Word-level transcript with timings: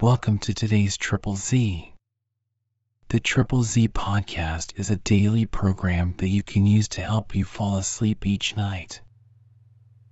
Welcome 0.00 0.38
to 0.40 0.54
today's 0.54 0.96
Triple 0.96 1.34
Z. 1.34 1.92
The 3.08 3.18
Triple 3.18 3.64
Z 3.64 3.88
podcast 3.88 4.78
is 4.78 4.90
a 4.90 4.96
daily 4.96 5.44
program 5.44 6.14
that 6.18 6.28
you 6.28 6.44
can 6.44 6.66
use 6.66 6.86
to 6.90 7.00
help 7.00 7.34
you 7.34 7.44
fall 7.44 7.78
asleep 7.78 8.24
each 8.24 8.56
night. 8.56 9.00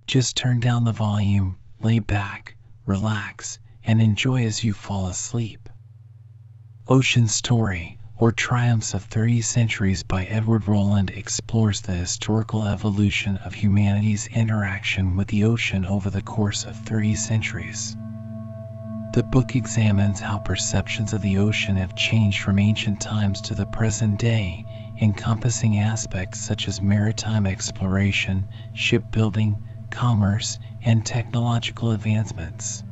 Just 0.05 0.35
turn 0.35 0.59
down 0.59 0.83
the 0.83 0.91
volume, 0.91 1.57
lay 1.79 1.99
back, 1.99 2.57
relax, 2.85 3.59
and 3.81 4.01
enjoy 4.01 4.43
as 4.43 4.61
you 4.61 4.73
fall 4.73 5.07
asleep. 5.07 5.69
Ocean 6.89 7.29
Story, 7.29 7.97
or 8.17 8.33
Triumphs 8.33 8.93
of 8.93 9.05
Thirty 9.05 9.39
Centuries 9.41 10.03
by 10.03 10.25
Edward 10.25 10.67
Rowland 10.67 11.11
explores 11.11 11.79
the 11.79 11.93
historical 11.93 12.67
evolution 12.67 13.37
of 13.37 13.53
humanity's 13.53 14.27
interaction 14.27 15.15
with 15.15 15.29
the 15.29 15.45
ocean 15.45 15.85
over 15.85 16.09
the 16.09 16.21
course 16.21 16.65
of 16.65 16.75
30 16.75 17.15
centuries. 17.15 17.95
The 19.13 19.23
book 19.23 19.55
examines 19.55 20.19
how 20.19 20.39
perceptions 20.39 21.13
of 21.13 21.21
the 21.21 21.37
ocean 21.37 21.77
have 21.77 21.95
changed 21.95 22.41
from 22.41 22.59
ancient 22.59 22.99
times 22.99 23.39
to 23.43 23.55
the 23.55 23.65
present 23.65 24.19
day, 24.19 24.65
encompassing 24.99 25.79
aspects 25.79 26.39
such 26.39 26.67
as 26.67 26.81
maritime 26.81 27.47
exploration, 27.47 28.47
shipbuilding, 28.73 29.59
commerce, 29.91 30.59
and 30.83 31.05
technological 31.05 31.91
advancements. 31.91 32.83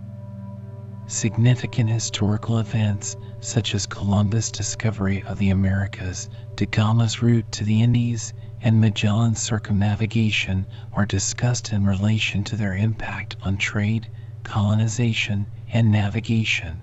Significant 1.05 1.89
historical 1.89 2.59
events 2.59 3.17
such 3.41 3.75
as 3.75 3.86
Columbus' 3.86 4.52
discovery 4.52 5.22
of 5.23 5.38
the 5.38 5.50
Americas, 5.50 6.30
Da 6.55 6.66
Gama's 6.66 7.22
route 7.22 7.52
to 7.52 7.66
the 7.66 7.81
Indies, 7.84 8.34
and 8.61 8.80
Magellan's 8.80 9.41
circumnavigation 9.41 10.66
are 10.94 11.05
discussed 11.05 11.73
in 11.73 11.86
relation 11.86 12.44
to 12.45 12.55
their 12.55 12.73
impact 12.73 13.36
on 13.44 13.58
trade, 13.58 14.09
colonization, 14.45 15.48
and 15.73 15.91
navigation. 15.91 16.80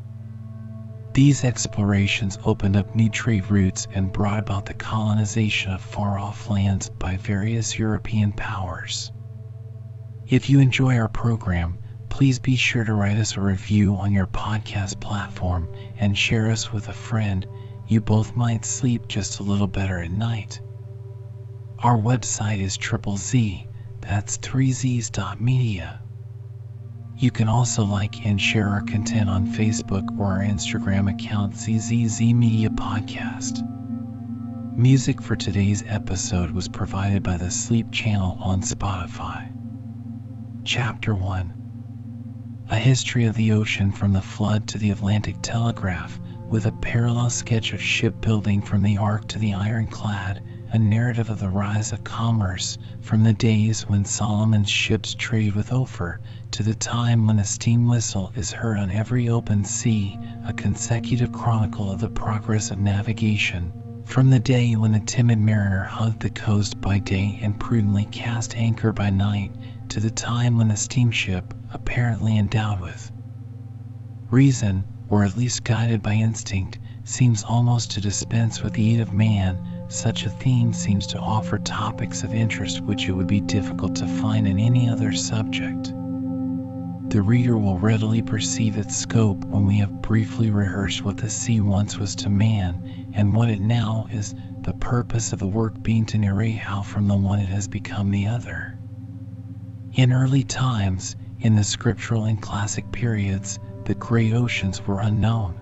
These 1.15 1.45
explorations 1.45 2.39
opened 2.45 2.77
up 2.77 2.95
new 2.95 3.09
trade 3.09 3.51
routes 3.51 3.87
and 3.95 4.13
brought 4.13 4.39
about 4.39 4.67
the 4.67 4.75
colonization 4.75 5.73
of 5.73 5.81
far 5.81 6.19
off 6.19 6.51
lands 6.51 6.89
by 6.91 7.17
various 7.17 7.79
European 7.79 8.33
powers. 8.33 9.13
If 10.27 10.51
you 10.51 10.61
enjoy 10.61 10.97
our 10.97 11.09
program, 11.09 11.79
please 12.09 12.39
be 12.39 12.57
sure 12.57 12.85
to 12.85 12.95
write 12.95 13.17
us 13.17 13.37
a 13.37 13.41
review 13.41 13.97
on 13.97 14.13
your 14.13 14.27
podcast 14.27 15.01
platform 15.01 15.69
and 15.99 16.17
share 16.17 16.51
us 16.51 16.73
with 16.73 16.89
a 16.89 16.93
friend. 16.93 17.47
You 17.87 18.01
both 18.01 18.37
might 18.37 18.65
sleep 18.65 19.09
just 19.09 19.41
a 19.41 19.43
little 19.43 19.67
better 19.67 19.99
at 19.99 20.11
night. 20.11 20.61
Our 21.79 21.99
website 21.99 22.61
is 22.61 22.77
triple 22.77 23.17
Z, 23.17 23.67
that's 24.01 24.39
3z's.media. 24.39 26.02
You 27.23 27.31
can 27.31 27.49
also 27.49 27.85
like 27.85 28.27
and 28.27 28.41
share 28.41 28.67
our 28.69 28.81
content 28.81 29.31
on 29.31 29.47
Facebook 29.47 30.19
or 30.19 30.25
our 30.25 30.41
Instagram 30.41 31.09
account 31.09 31.55
ZZZ 31.55 32.21
Media 32.21 32.69
Podcast. 32.69 33.63
Music 34.77 35.23
for 35.23 35.37
today's 35.37 35.85
episode 35.87 36.51
was 36.51 36.67
provided 36.67 37.23
by 37.23 37.37
the 37.37 37.49
Sleep 37.49 37.93
Channel 37.93 38.39
on 38.41 38.63
Spotify. 38.63 39.53
Chapter 40.65 41.15
1 41.15 42.65
A 42.71 42.77
History 42.77 43.27
of 43.27 43.37
the 43.37 43.53
Ocean 43.53 43.93
from 43.93 44.13
the 44.13 44.21
Flood 44.21 44.67
to 44.71 44.79
the 44.79 44.91
Atlantic 44.91 45.37
Telegraph, 45.43 46.19
with 46.49 46.67
a 46.67 46.73
parallel 46.73 47.31
sketch 47.31 47.73
of 47.73 47.81
shipbuilding 47.81 48.63
from 48.63 48.83
the 48.83 48.99
Ark 48.99 49.29
to 49.29 49.39
the 49.39 49.55
Ironclad 49.55 50.43
a 50.75 50.79
narrative 50.79 51.29
of 51.29 51.39
the 51.39 51.51
rise 51.51 51.93
of 51.93 52.03
commerce 52.03 52.79
from 53.03 53.23
the 53.23 53.33
days 53.35 53.83
when 53.83 54.07
Solomon's 54.07 54.71
ships 54.71 55.15
traded 55.19 55.55
with 55.55 55.71
Ophir 55.71 56.19
to 56.51 56.63
the 56.63 56.75
time 56.75 57.27
when 57.27 57.39
a 57.39 57.45
steam 57.45 57.87
whistle 57.87 58.33
is 58.37 58.51
heard 58.53 58.79
on 58.79 58.91
every 58.91 59.29
open 59.29 59.67
sea, 59.67 60.19
a 60.47 60.53
consecutive 60.55 61.31
chronicle 61.31 61.93
of 61.93 62.01
the 62.01 62.09
progress 62.09 62.71
of 62.71 62.79
navigation. 62.79 63.71
From 64.07 64.31
the 64.31 64.41
day 64.41 64.75
when 64.75 64.93
the 64.93 65.01
timid 65.01 65.39
mariner 65.39 65.85
hugged 65.85 66.21
the 66.21 66.31
coast 66.31 66.81
by 66.81 66.99
day 67.01 67.39
and 67.43 67.61
prudently 67.61 68.07
cast 68.07 68.57
anchor 68.57 68.95
by 68.95 69.11
night, 69.11 69.55
to 69.91 70.01
the 70.01 70.11
time 70.11 70.57
when 70.57 70.69
the 70.69 70.77
steamship, 70.79 71.53
apparently 71.75 72.39
endowed 72.39 72.81
with 72.81 73.13
reason, 74.31 74.87
or 75.11 75.23
at 75.23 75.37
least 75.37 75.65
guided 75.65 76.03
by 76.03 76.15
instinct, 76.15 76.79
seems 77.05 77.45
almost 77.45 77.91
to 77.91 78.01
dispense 78.01 78.63
with 78.63 78.73
the 78.73 78.95
aid 78.95 79.01
of 79.01 79.13
man, 79.13 79.59
such 79.93 80.25
a 80.25 80.31
theme 80.31 80.73
seems 80.73 81.07
to 81.07 81.19
offer 81.19 81.59
topics 81.59 82.23
of 82.23 82.33
interest 82.33 82.81
which 82.81 83.09
it 83.09 83.13
would 83.13 83.27
be 83.27 83.41
difficult 83.41 83.95
to 83.95 84.07
find 84.07 84.49
in 84.49 84.59
any 84.59 84.89
other 84.89 85.13
subject. 85.13 85.93
The 87.11 87.21
reader 87.21 87.59
will 87.59 87.79
readily 87.79 88.23
perceive 88.23 88.79
its 88.79 88.97
scope 88.97 89.45
when 89.45 89.67
we 89.67 89.77
have 89.79 90.01
briefly 90.01 90.51
rehearsed 90.51 91.05
what 91.05 91.19
the 91.19 91.29
sea 91.29 91.61
once 91.61 91.99
was 91.99 92.15
to 92.17 92.31
man 92.31 93.11
and 93.13 93.35
what 93.35 93.51
it 93.51 93.61
now 93.61 94.07
is, 94.11 94.35
the 94.63 94.73
purpose 94.73 95.35
of 95.35 95.41
the 95.41 95.47
work 95.47 95.83
being 95.83 96.07
to 96.07 96.19
narrate 96.19 96.57
how 96.57 96.81
from 96.81 97.07
the 97.09 97.17
one 97.17 97.39
it 97.39 97.49
has 97.49 97.69
become 97.69 98.11
the 98.11 98.29
other. 98.29 98.79
In 99.93 100.13
early 100.13 100.43
times, 100.43 101.17
in 101.41 101.55
the 101.55 101.65
scriptural 101.65 102.25
and 102.25 102.41
classic 102.41 102.91
periods, 102.93 103.59
the 103.85 103.95
great 103.95 104.33
oceans 104.33 104.81
were 104.87 105.01
unknown. 105.01 105.62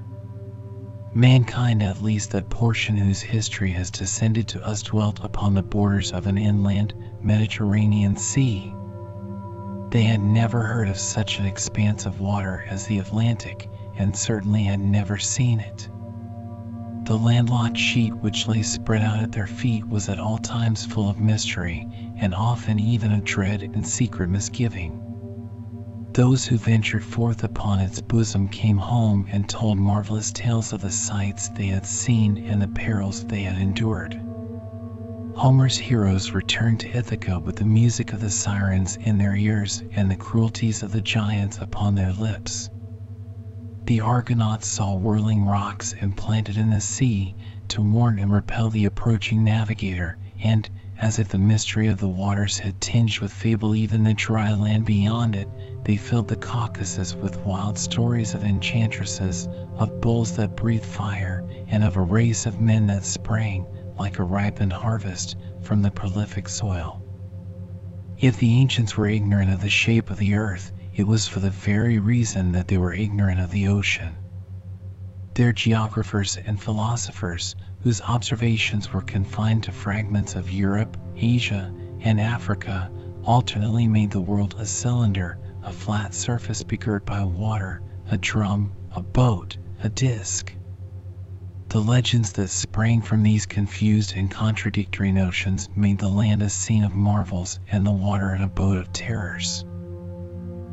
Mankind, 1.13 1.83
at 1.83 2.01
least 2.03 2.31
that 2.31 2.49
portion 2.51 2.97
whose 2.97 3.21
history 3.21 3.73
has 3.73 3.91
descended 3.91 4.47
to 4.49 4.65
us, 4.65 4.83
dwelt 4.83 5.19
upon 5.25 5.55
the 5.55 5.63
borders 5.63 6.13
of 6.13 6.29
an 6.29 6.39
inland 6.39 6.95
Mediterranean 7.21 8.17
Sea. 8.17 8.73
They 9.91 10.05
had 10.05 10.21
never 10.23 10.63
heard 10.63 10.89
of 10.89 10.97
such 10.97 11.41
an 11.41 11.47
expanse 11.47 12.07
of 12.07 12.21
water 12.21 12.65
as 12.69 12.87
the 12.87 13.01
Atlantic, 13.01 13.69
and 13.97 14.15
certainly 14.15 14.63
had 14.63 14.79
never 14.79 15.19
seen 15.19 15.59
it. 15.59 15.89
The 17.07 17.19
landlocked 17.19 17.77
sheet 17.77 18.15
which 18.15 18.47
lay 18.47 18.63
spread 18.63 19.03
out 19.03 19.19
at 19.19 19.33
their 19.33 19.49
feet 19.49 19.89
was 19.89 20.09
at 20.09 20.21
all 20.21 20.39
times 20.39 20.87
full 20.87 21.11
of 21.11 21.19
mystery, 21.19 21.89
and 22.19 22.33
often 22.37 22.79
even 22.79 23.11
of 23.11 23.25
dread 23.25 23.63
and 23.63 23.85
secret 23.85 24.29
misgiving. 24.31 25.10
Those 26.15 26.45
who 26.45 26.59
ventured 26.59 27.05
forth 27.05 27.45
upon 27.45 27.79
its 27.79 28.01
bosom 28.01 28.49
came 28.49 28.79
home 28.79 29.27
and 29.31 29.49
told 29.49 29.79
marvelous 29.79 30.33
tales 30.33 30.73
of 30.73 30.81
the 30.81 30.91
sights 30.91 31.49
they 31.51 31.69
had 31.69 31.87
seen 31.87 32.37
and 32.37 32.61
the 32.61 32.67
perils 32.67 33.23
they 33.25 33.43
had 33.43 33.57
endured. 33.63 34.21
Homer's 35.37 35.79
heroes 35.79 36.33
returned 36.33 36.81
to 36.81 36.89
Ithaca 36.97 37.39
with 37.39 37.55
the 37.55 37.65
music 37.65 38.13
of 38.13 38.19
the 38.21 38.29
sirens 38.29 38.97
in 38.97 39.19
their 39.19 39.37
ears 39.37 39.85
and 39.93 40.11
the 40.11 40.17
cruelties 40.17 40.83
of 40.83 40.91
the 40.91 41.01
giants 41.01 41.59
upon 41.59 41.95
their 41.95 42.13
lips. 42.13 42.71
The 43.87 44.01
Argonauts 44.01 44.67
saw 44.67 44.97
whirling 44.97 45.45
rocks 45.45 45.93
implanted 45.93 46.57
in 46.57 46.71
the 46.71 46.81
sea 46.81 47.37
to 47.69 47.83
warn 47.83 48.19
and 48.19 48.33
repel 48.33 48.69
the 48.69 48.85
approaching 48.85 49.45
navigator, 49.45 50.19
and, 50.43 50.69
as 50.99 51.21
if 51.21 51.29
the 51.29 51.39
mystery 51.39 51.87
of 51.87 52.01
the 52.01 52.09
waters 52.09 52.59
had 52.59 52.81
tinged 52.81 53.21
with 53.21 53.33
fable 53.33 53.77
even 53.77 54.03
the 54.03 54.13
dry 54.15 54.53
land 54.53 54.85
beyond 54.85 55.37
it, 55.37 55.49
they 55.85 55.97
filled 55.97 56.29
the 56.29 56.37
Caucasus 56.37 57.15
with 57.15 57.45
wild 57.45 57.79
stories 57.79 58.35
of 58.35 58.45
enchantresses, 58.45 59.49
of 59.77 60.01
bulls 60.01 60.37
that 60.37 60.55
breathed 60.57 60.85
fire, 60.85 61.43
and 61.69 61.83
of 61.83 61.97
a 61.97 62.03
race 62.03 62.45
of 62.45 62.61
men 62.61 62.87
that 62.87 63.05
sprang, 63.05 63.65
like 63.99 64.19
a 64.19 64.23
ripened 64.23 64.73
harvest, 64.75 65.37
from 65.63 65.81
the 65.81 65.91
prolific 65.91 66.49
soil. 66.49 67.03
If 68.19 68.39
the 68.39 68.55
ancients 68.61 68.97
were 68.97 69.07
ignorant 69.07 69.51
of 69.51 69.63
the 69.63 69.71
shape 69.71 70.11
of 70.11 70.19
the 70.19 70.35
earth, 70.35 70.71
it 70.95 71.07
was 71.07 71.27
for 71.27 71.41
the 71.41 71.51
very 71.51 71.99
reason 71.99 72.53
that 72.53 72.69
they 72.69 72.77
were 72.77 72.93
ignorant 72.93 73.41
of 73.41 73.51
the 73.51 73.69
ocean. 73.69 74.15
Their 75.35 75.53
geographers 75.53 76.37
and 76.37 76.61
philosophers, 76.61 77.57
whose 77.81 78.03
observations 78.03 78.93
were 78.93 79.01
confined 79.01 79.63
to 79.65 79.73
fragments 79.73 80.35
of 80.35 80.51
Europe, 80.51 80.99
Asia, 81.17 81.73
and 82.01 82.21
Africa, 82.21 82.91
alternately 83.25 83.89
made 83.89 84.11
the 84.11 84.21
world 84.21 84.55
a 84.59 84.67
cylinder 84.67 85.39
a 85.63 85.73
flat 85.73 86.15
surface 86.15 86.63
begirt 86.63 87.05
by 87.05 87.23
water, 87.23 87.81
a 88.11 88.17
drum, 88.17 88.73
a 88.95 89.03
boat, 89.03 89.57
a 89.83 89.89
disk. 89.89 90.55
The 91.69 91.81
legends 91.81 92.33
that 92.33 92.49
sprang 92.49 93.01
from 93.01 93.23
these 93.23 93.47
confused 93.47 94.15
and 94.17 94.31
contradictory 94.31 95.13
notions 95.13 95.69
made 95.77 95.99
the 95.99 96.09
land 96.09 96.43
a 96.43 96.51
scene 96.51 96.83
of 96.83 96.95
marvels 96.95 97.61
and 97.71 97.87
the 97.87 97.93
water 97.93 98.31
an 98.31 98.43
abode 98.43 98.79
of 98.79 98.93
terrors. 98.93 99.65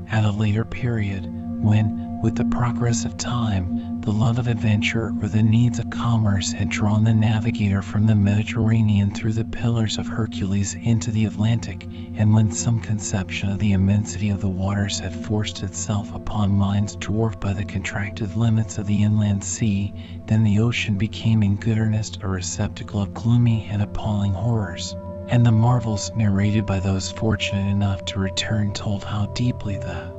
At 0.08 0.26
a 0.26 0.32
later 0.32 0.66
period, 0.66 1.28
when, 1.62 2.20
with 2.24 2.36
the 2.36 2.46
progress 2.46 3.06
of 3.06 3.18
time, 3.18 3.97
the 4.08 4.14
love 4.14 4.40
of 4.40 4.48
adventure 4.48 5.14
or 5.22 5.28
the 5.28 5.44
needs 5.44 5.80
of 5.80 5.90
commerce 5.90 6.54
had 6.54 6.70
drawn 6.70 7.04
the 7.04 7.14
navigator 7.14 7.82
from 7.82 8.08
the 8.08 8.16
Mediterranean 8.16 9.12
through 9.12 9.34
the 9.34 9.44
pillars 9.44 9.98
of 9.98 10.08
Hercules 10.08 10.76
into 10.76 11.12
the 11.12 11.26
Atlantic, 11.26 11.86
and 12.16 12.34
when 12.34 12.50
some 12.50 12.80
conception 12.80 13.50
of 13.50 13.60
the 13.60 13.74
immensity 13.74 14.30
of 14.30 14.40
the 14.40 14.48
waters 14.48 14.98
had 14.98 15.14
forced 15.14 15.62
itself 15.62 16.16
upon 16.16 16.56
minds 16.56 16.96
dwarfed 16.96 17.42
by 17.42 17.52
the 17.52 17.66
contracted 17.66 18.38
limits 18.38 18.78
of 18.78 18.88
the 18.88 19.04
inland 19.04 19.44
sea, 19.44 19.94
then 20.26 20.46
the 20.46 20.60
ocean 20.60 20.98
became 20.98 21.44
in 21.44 21.58
good 21.58 21.78
earnest 21.78 22.20
a 22.24 22.30
receptacle 22.30 23.02
of 23.02 23.14
gloomy 23.14 23.68
and 23.70 23.82
appalling 23.82 24.32
horrors. 24.32 24.96
And 25.28 25.46
the 25.46 25.52
marvels 25.52 26.14
narrated 26.16 26.66
by 26.66 26.80
those 26.80 27.12
fortunate 27.12 27.70
enough 27.70 28.06
to 28.06 28.20
return 28.20 28.72
told 28.72 29.04
how 29.04 29.26
deeply 29.34 29.78
the 29.78 30.17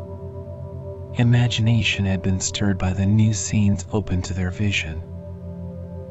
imagination 1.19 2.05
had 2.05 2.23
been 2.23 2.39
stirred 2.39 2.79
by 2.79 2.93
the 2.93 3.05
new 3.05 3.35
scenes 3.35 3.85
open 3.93 4.23
to 4.23 4.33
their 4.33 4.53
vision. 4.53 5.03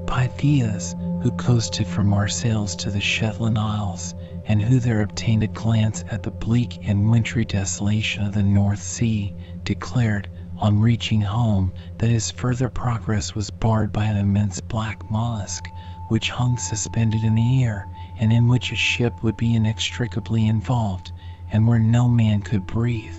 Pytheas, 0.05 0.95
who 1.23 1.31
coasted 1.31 1.87
from 1.87 2.07
Marseilles 2.07 2.75
to 2.75 2.91
the 2.91 2.99
Shetland 2.99 3.57
Isles, 3.57 4.15
and 4.45 4.61
who 4.61 4.79
there 4.79 5.01
obtained 5.01 5.43
a 5.43 5.47
glance 5.47 6.03
at 6.09 6.23
the 6.23 6.31
bleak 6.31 6.87
and 6.87 7.09
wintry 7.09 7.45
desolation 7.45 8.25
of 8.25 8.33
the 8.33 8.43
North 8.43 8.81
Sea, 8.81 9.33
declared, 9.63 10.29
on 10.57 10.79
reaching 10.79 11.21
home, 11.21 11.71
that 11.99 12.09
his 12.09 12.31
further 12.31 12.69
progress 12.69 13.33
was 13.33 13.49
barred 13.49 13.93
by 13.93 14.05
an 14.05 14.17
immense 14.17 14.59
black 14.59 15.09
mollusk, 15.09 15.69
which 16.09 16.31
hung 16.31 16.57
suspended 16.57 17.23
in 17.23 17.35
the 17.35 17.63
air, 17.63 17.87
and 18.19 18.33
in 18.33 18.47
which 18.47 18.71
a 18.71 18.75
ship 18.75 19.23
would 19.23 19.37
be 19.37 19.55
inextricably 19.55 20.47
involved, 20.47 21.11
and 21.51 21.67
where 21.67 21.79
no 21.79 22.09
man 22.09 22.41
could 22.41 22.65
breathe. 22.65 23.15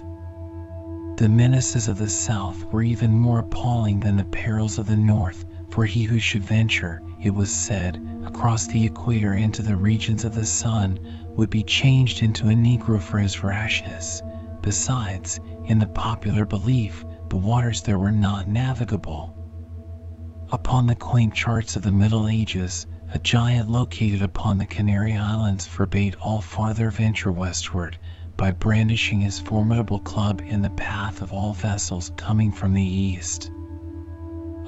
The 1.19 1.29
menaces 1.29 1.88
of 1.88 1.99
the 1.99 2.09
South 2.09 2.65
were 2.67 2.85
even 2.85 3.19
more 3.19 3.41
appalling 3.41 3.99
than 3.99 4.17
the 4.17 4.23
perils 4.25 4.79
of 4.79 4.87
the 4.87 4.97
North, 4.97 5.44
for 5.69 5.85
he 5.85 6.05
who 6.05 6.20
should 6.20 6.44
venture, 6.44 7.03
it 7.20 7.35
was 7.35 7.50
said, 7.50 8.00
across 8.25 8.69
the 8.69 8.85
equator 8.87 9.35
into 9.35 9.61
the 9.62 9.75
regions 9.75 10.23
of 10.23 10.37
the 10.37 10.47
sun 10.47 10.97
would 11.35 11.50
be 11.50 11.65
changed 11.65 12.23
into 12.23 12.49
a 12.49 12.53
negro 12.53 13.00
for 13.00 13.19
his 13.19 13.43
rashness. 13.43 14.23
Besides, 14.62 15.41
in 15.65 15.81
the 15.81 15.88
popular 15.88 16.44
belief, 16.44 17.05
the 17.31 17.37
waters 17.37 17.82
there 17.82 17.99
were 17.99 18.12
not 18.12 18.47
navigable. 18.47 19.35
Upon 20.53 20.87
the 20.87 20.94
quaint 20.94 21.35
charts 21.35 21.75
of 21.75 21.82
the 21.82 21.91
Middle 21.91 22.29
Ages, 22.29 22.87
a 23.12 23.19
giant 23.19 23.69
located 23.69 24.23
upon 24.23 24.59
the 24.59 24.67
Canary 24.67 25.17
Islands 25.17 25.67
forbade 25.67 26.15
all 26.20 26.41
farther 26.41 26.93
venture 26.93 27.32
westward, 27.32 27.99
by 28.38 28.52
brandishing 28.52 29.20
his 29.20 29.40
formidable 29.40 29.99
club 29.99 30.40
in 30.46 30.62
the 30.62 30.70
path 30.70 31.20
of 31.20 31.32
all 31.32 31.52
vessels 31.52 32.12
coming 32.17 32.52
from 32.52 32.73
the 32.73 32.82
east. 32.82 33.50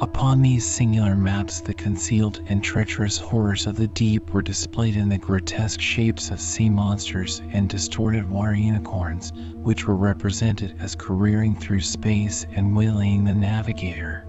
Upon 0.01 0.43
these 0.43 0.67
singular 0.67 1.15
maps 1.15 1.61
the 1.61 1.75
concealed 1.75 2.41
and 2.49 2.65
treacherous 2.65 3.19
horrors 3.19 3.67
of 3.67 3.77
the 3.77 3.87
deep 3.87 4.31
were 4.31 4.43
displayed 4.43 4.97
in 4.97 5.09
the 5.09 5.19
grotesque 5.19 5.81
shapes 5.81 6.31
of 6.31 6.41
sea 6.41 6.69
monsters 6.69 7.43
and 7.53 7.69
distorted 7.69 8.29
water 8.29 8.55
unicorns, 8.55 9.33
which 9.55 9.87
were 9.87 9.97
represented 9.97 10.75
as 10.81 10.97
careering 10.97 11.55
through 11.55 11.81
space 11.81 12.47
and 12.53 12.75
waylaying 12.75 13.25
the 13.25 13.35
navigator. 13.35 14.27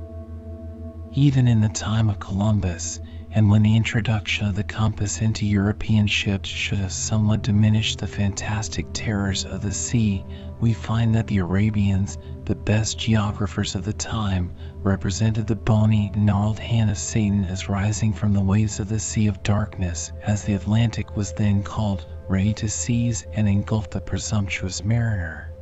Even 1.13 1.47
in 1.47 1.61
the 1.61 1.69
time 1.69 2.09
of 2.09 2.19
Columbus, 2.19 2.99
and 3.33 3.49
when 3.49 3.63
the 3.63 3.77
introduction 3.77 4.45
of 4.45 4.55
the 4.55 4.63
compass 4.63 5.21
into 5.21 5.45
European 5.45 6.05
ships 6.05 6.49
should 6.49 6.77
have 6.77 6.91
somewhat 6.91 7.41
diminished 7.41 7.99
the 7.99 8.07
fantastic 8.07 8.85
terrors 8.91 9.45
of 9.45 9.61
the 9.61 9.71
sea, 9.71 10.25
we 10.59 10.73
find 10.73 11.15
that 11.15 11.27
the 11.27 11.37
Arabians, 11.37 12.17
the 12.43 12.55
best 12.55 12.99
geographers 12.99 13.73
of 13.73 13.85
the 13.85 13.93
time, 13.93 14.51
represented 14.83 15.47
the 15.47 15.55
bony, 15.55 16.11
gnarled 16.15 16.59
hand 16.59 16.89
of 16.89 16.97
Satan 16.97 17.45
as 17.45 17.69
rising 17.69 18.11
from 18.11 18.33
the 18.33 18.41
waves 18.41 18.81
of 18.81 18.89
the 18.89 18.99
Sea 18.99 19.27
of 19.27 19.41
Darkness, 19.43 20.11
as 20.23 20.43
the 20.43 20.53
Atlantic 20.53 21.15
was 21.15 21.31
then 21.33 21.63
called, 21.63 22.05
ready 22.27 22.53
to 22.55 22.69
seize 22.69 23.25
and 23.33 23.47
engulf 23.47 23.89
the 23.89 24.01
presumptuous 24.01 24.83
mariner. 24.83 25.53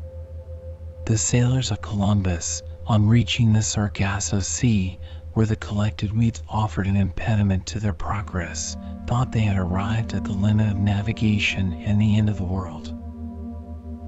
The 1.06 1.18
sailors 1.18 1.70
of 1.70 1.82
Columbus, 1.82 2.64
on 2.88 3.08
reaching 3.08 3.54
the 3.54 3.62
Sargasso 3.62 4.40
Sea, 4.40 4.98
where 5.40 5.46
the 5.46 5.56
collected 5.56 6.12
weeds 6.12 6.44
offered 6.50 6.86
an 6.86 6.98
impediment 6.98 7.66
to 7.66 7.80
their 7.80 7.94
progress, 7.94 8.76
thought 9.08 9.32
they 9.32 9.40
had 9.40 9.56
arrived 9.56 10.14
at 10.14 10.26
the 10.26 10.34
limit 10.34 10.70
of 10.70 10.78
navigation 10.78 11.72
and 11.86 12.02
the 12.02 12.18
end 12.18 12.28
of 12.28 12.36
the 12.36 12.44
world. 12.44 12.94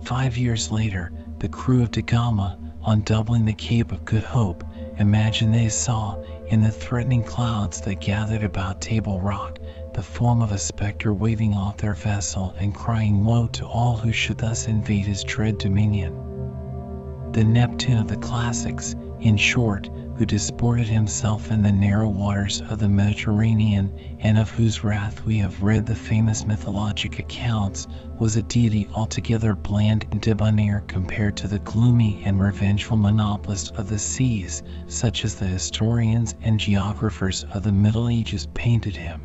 Five 0.03 0.35
years 0.35 0.73
later, 0.73 1.09
the 1.39 1.47
crew 1.47 1.83
of 1.83 1.91
Da 1.91 2.01
Gama, 2.01 2.59
on 2.81 2.99
doubling 3.03 3.45
the 3.45 3.53
Cape 3.53 3.93
of 3.93 4.03
Good 4.03 4.23
Hope, 4.23 4.65
imagined 4.97 5.53
they 5.53 5.69
saw, 5.69 6.21
in 6.47 6.61
the 6.61 6.69
threatening 6.69 7.23
clouds 7.23 7.79
that 7.79 8.01
gathered 8.01 8.43
about 8.43 8.81
Table 8.81 9.21
Rock, 9.21 9.57
the 9.93 10.03
form 10.03 10.41
of 10.41 10.51
a 10.51 10.57
spectre 10.57 11.13
waving 11.13 11.53
off 11.53 11.77
their 11.77 11.93
vessel 11.93 12.53
and 12.59 12.75
crying 12.75 13.23
woe 13.23 13.47
to 13.53 13.65
all 13.65 13.95
who 13.95 14.11
should 14.11 14.39
thus 14.39 14.67
invade 14.67 15.05
his 15.05 15.23
dread 15.23 15.59
dominion. 15.59 16.13
The 17.31 17.45
Neptune 17.45 17.99
of 17.99 18.09
the 18.09 18.17
classics, 18.17 18.97
in 19.21 19.37
short, 19.37 19.89
who 20.21 20.25
disported 20.27 20.85
himself 20.85 21.49
in 21.49 21.63
the 21.63 21.71
narrow 21.71 22.07
waters 22.07 22.61
of 22.69 22.77
the 22.77 22.87
Mediterranean, 22.87 23.91
and 24.19 24.37
of 24.37 24.51
whose 24.51 24.83
wrath 24.83 25.25
we 25.25 25.39
have 25.39 25.63
read 25.63 25.83
the 25.83 25.95
famous 25.95 26.45
mythologic 26.45 27.17
accounts, 27.17 27.87
was 28.19 28.35
a 28.35 28.43
deity 28.43 28.87
altogether 28.93 29.55
bland 29.55 30.05
and 30.11 30.21
debonair 30.21 30.83
compared 30.85 31.35
to 31.35 31.47
the 31.47 31.57
gloomy 31.57 32.21
and 32.23 32.39
revengeful 32.39 32.97
monopolist 32.97 33.73
of 33.77 33.89
the 33.89 33.97
seas, 33.97 34.61
such 34.85 35.25
as 35.25 35.33
the 35.33 35.47
historians 35.47 36.35
and 36.43 36.59
geographers 36.59 37.43
of 37.45 37.63
the 37.63 37.71
Middle 37.71 38.07
Ages 38.07 38.47
painted 38.53 38.95
him. 38.95 39.21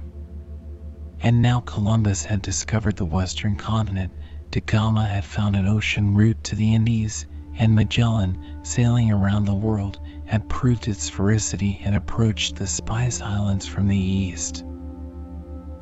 And 1.20 1.42
now 1.42 1.60
Columbus 1.60 2.24
had 2.24 2.40
discovered 2.40 2.96
the 2.96 3.04
western 3.04 3.56
continent, 3.56 4.14
Da 4.50 4.62
Gama 4.64 5.04
had 5.04 5.26
found 5.26 5.56
an 5.56 5.66
ocean 5.66 6.14
route 6.14 6.42
to 6.44 6.56
the 6.56 6.74
Indies, 6.74 7.26
and 7.58 7.74
Magellan, 7.74 8.38
sailing 8.62 9.10
around 9.10 9.44
the 9.44 9.54
world, 9.54 9.98
had 10.26 10.48
proved 10.48 10.88
its 10.88 11.08
veracity 11.08 11.80
and 11.84 11.94
approached 11.94 12.56
the 12.56 12.66
Spice 12.66 13.20
Islands 13.20 13.66
from 13.66 13.88
the 13.88 13.96
east. 13.96 14.64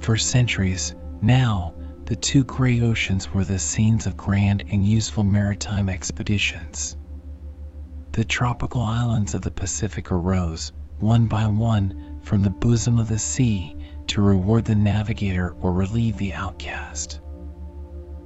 For 0.00 0.16
centuries, 0.16 0.94
now, 1.22 1.74
the 2.04 2.16
two 2.16 2.44
great 2.44 2.82
oceans 2.82 3.32
were 3.32 3.44
the 3.44 3.58
scenes 3.58 4.06
of 4.06 4.16
grand 4.16 4.64
and 4.70 4.86
useful 4.86 5.24
maritime 5.24 5.88
expeditions. 5.88 6.96
The 8.12 8.24
tropical 8.24 8.82
islands 8.82 9.34
of 9.34 9.40
the 9.40 9.50
Pacific 9.50 10.12
arose, 10.12 10.72
one 10.98 11.26
by 11.26 11.46
one, 11.46 12.20
from 12.22 12.42
the 12.42 12.50
bosom 12.50 12.98
of 12.98 13.08
the 13.08 13.18
sea 13.18 13.74
to 14.08 14.20
reward 14.20 14.66
the 14.66 14.74
navigator 14.74 15.54
or 15.60 15.72
relieve 15.72 16.18
the 16.18 16.34
outcast. 16.34 17.20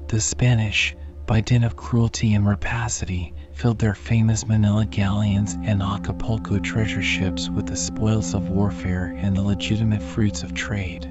The 0.09 0.21
Spanish, 0.21 0.97
by 1.27 1.41
dint 1.41 1.65
of 1.65 1.77
cruelty 1.77 2.35
and 2.35 2.47
rapacity, 2.47 3.35
filled 3.59 3.81
their 3.81 3.95
famous 3.95 4.47
Manila 4.47 4.87
galleons 4.87 5.59
and 5.65 5.83
Acapulco 5.83 6.61
treasure 6.61 7.03
ships 7.03 7.51
with 7.51 7.67
the 7.67 7.75
spoils 7.75 8.33
of 8.33 8.51
warfare 8.51 9.17
and 9.19 9.37
the 9.37 9.43
legitimate 9.43 10.01
fruits 10.01 10.45
of 10.45 10.55
trade. 10.55 11.11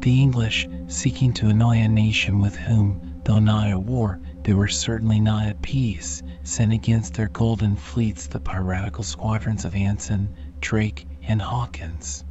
The 0.00 0.20
English, 0.20 0.68
seeking 0.88 1.32
to 1.34 1.48
annoy 1.48 1.78
a 1.78 1.88
nation 1.88 2.38
with 2.38 2.54
whom, 2.54 3.22
though 3.24 3.38
not 3.38 3.68
at 3.68 3.82
war, 3.82 4.20
they 4.42 4.52
were 4.52 4.68
certainly 4.68 5.20
not 5.20 5.46
at 5.46 5.62
peace, 5.62 6.22
sent 6.42 6.70
against 6.70 7.14
their 7.14 7.28
golden 7.28 7.76
fleets 7.76 8.26
the 8.26 8.38
piratical 8.38 9.02
squadrons 9.02 9.64
of 9.64 9.74
Anson, 9.74 10.34
Drake, 10.60 11.06
and 11.22 11.40
Hawkins. 11.40 12.26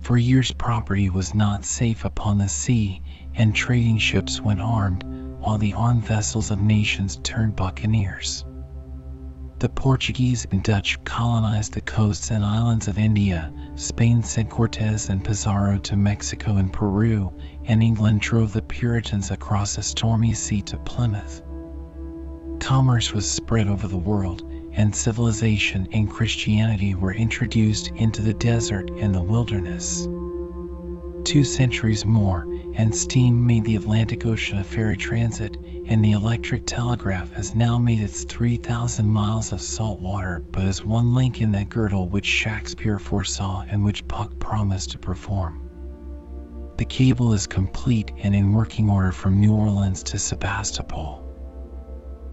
For 0.00 0.16
years 0.16 0.50
property 0.50 1.10
was 1.10 1.34
not 1.34 1.66
safe 1.66 2.06
upon 2.06 2.38
the 2.38 2.48
sea, 2.48 3.02
and 3.34 3.54
trading 3.54 3.98
ships 3.98 4.40
went 4.40 4.62
armed, 4.62 5.04
while 5.42 5.58
the 5.58 5.74
armed 5.74 6.04
vessels 6.04 6.52
of 6.52 6.62
nations 6.62 7.16
turned 7.24 7.56
buccaneers. 7.56 8.44
The 9.58 9.68
Portuguese 9.68 10.46
and 10.50 10.62
Dutch 10.62 11.02
colonized 11.04 11.74
the 11.74 11.80
coasts 11.80 12.30
and 12.30 12.44
islands 12.44 12.88
of 12.88 12.98
India, 12.98 13.52
Spain 13.74 14.22
sent 14.22 14.50
Cortes 14.50 15.08
and 15.08 15.24
Pizarro 15.24 15.78
to 15.78 15.96
Mexico 15.96 16.56
and 16.56 16.72
Peru, 16.72 17.32
and 17.64 17.82
England 17.82 18.20
drove 18.20 18.52
the 18.52 18.62
Puritans 18.62 19.30
across 19.30 19.76
the 19.76 19.82
stormy 19.82 20.32
sea 20.32 20.62
to 20.62 20.76
Plymouth. 20.78 21.42
Commerce 22.60 23.12
was 23.12 23.28
spread 23.30 23.66
over 23.66 23.88
the 23.88 23.96
world, 23.96 24.42
and 24.72 24.94
civilization 24.94 25.88
and 25.92 26.10
Christianity 26.10 26.94
were 26.94 27.14
introduced 27.14 27.88
into 27.88 28.22
the 28.22 28.34
desert 28.34 28.90
and 28.98 29.14
the 29.14 29.22
wilderness. 29.22 30.08
Two 31.24 31.44
centuries 31.44 32.04
more, 32.04 32.46
and 32.74 32.94
steam 32.94 33.46
made 33.46 33.64
the 33.64 33.76
Atlantic 33.76 34.24
Ocean 34.26 34.58
a 34.58 34.64
ferry 34.64 34.96
transit, 34.96 35.56
and 35.86 36.04
the 36.04 36.12
electric 36.12 36.66
telegraph 36.66 37.32
has 37.32 37.54
now 37.54 37.78
made 37.78 38.00
its 38.00 38.24
3,000 38.24 39.06
miles 39.06 39.52
of 39.52 39.60
salt 39.60 40.00
water 40.00 40.44
but 40.52 40.64
is 40.64 40.84
one 40.84 41.14
link 41.14 41.40
in 41.40 41.52
that 41.52 41.68
girdle 41.68 42.08
which 42.08 42.26
Shakespeare 42.26 42.98
foresaw 42.98 43.64
and 43.68 43.84
which 43.84 44.06
Puck 44.08 44.38
promised 44.38 44.90
to 44.92 44.98
perform. 44.98 45.68
The 46.78 46.84
cable 46.84 47.32
is 47.32 47.46
complete 47.46 48.12
and 48.18 48.34
in 48.34 48.52
working 48.52 48.90
order 48.90 49.12
from 49.12 49.40
New 49.40 49.54
Orleans 49.54 50.02
to 50.04 50.18
Sebastopol. 50.18 51.21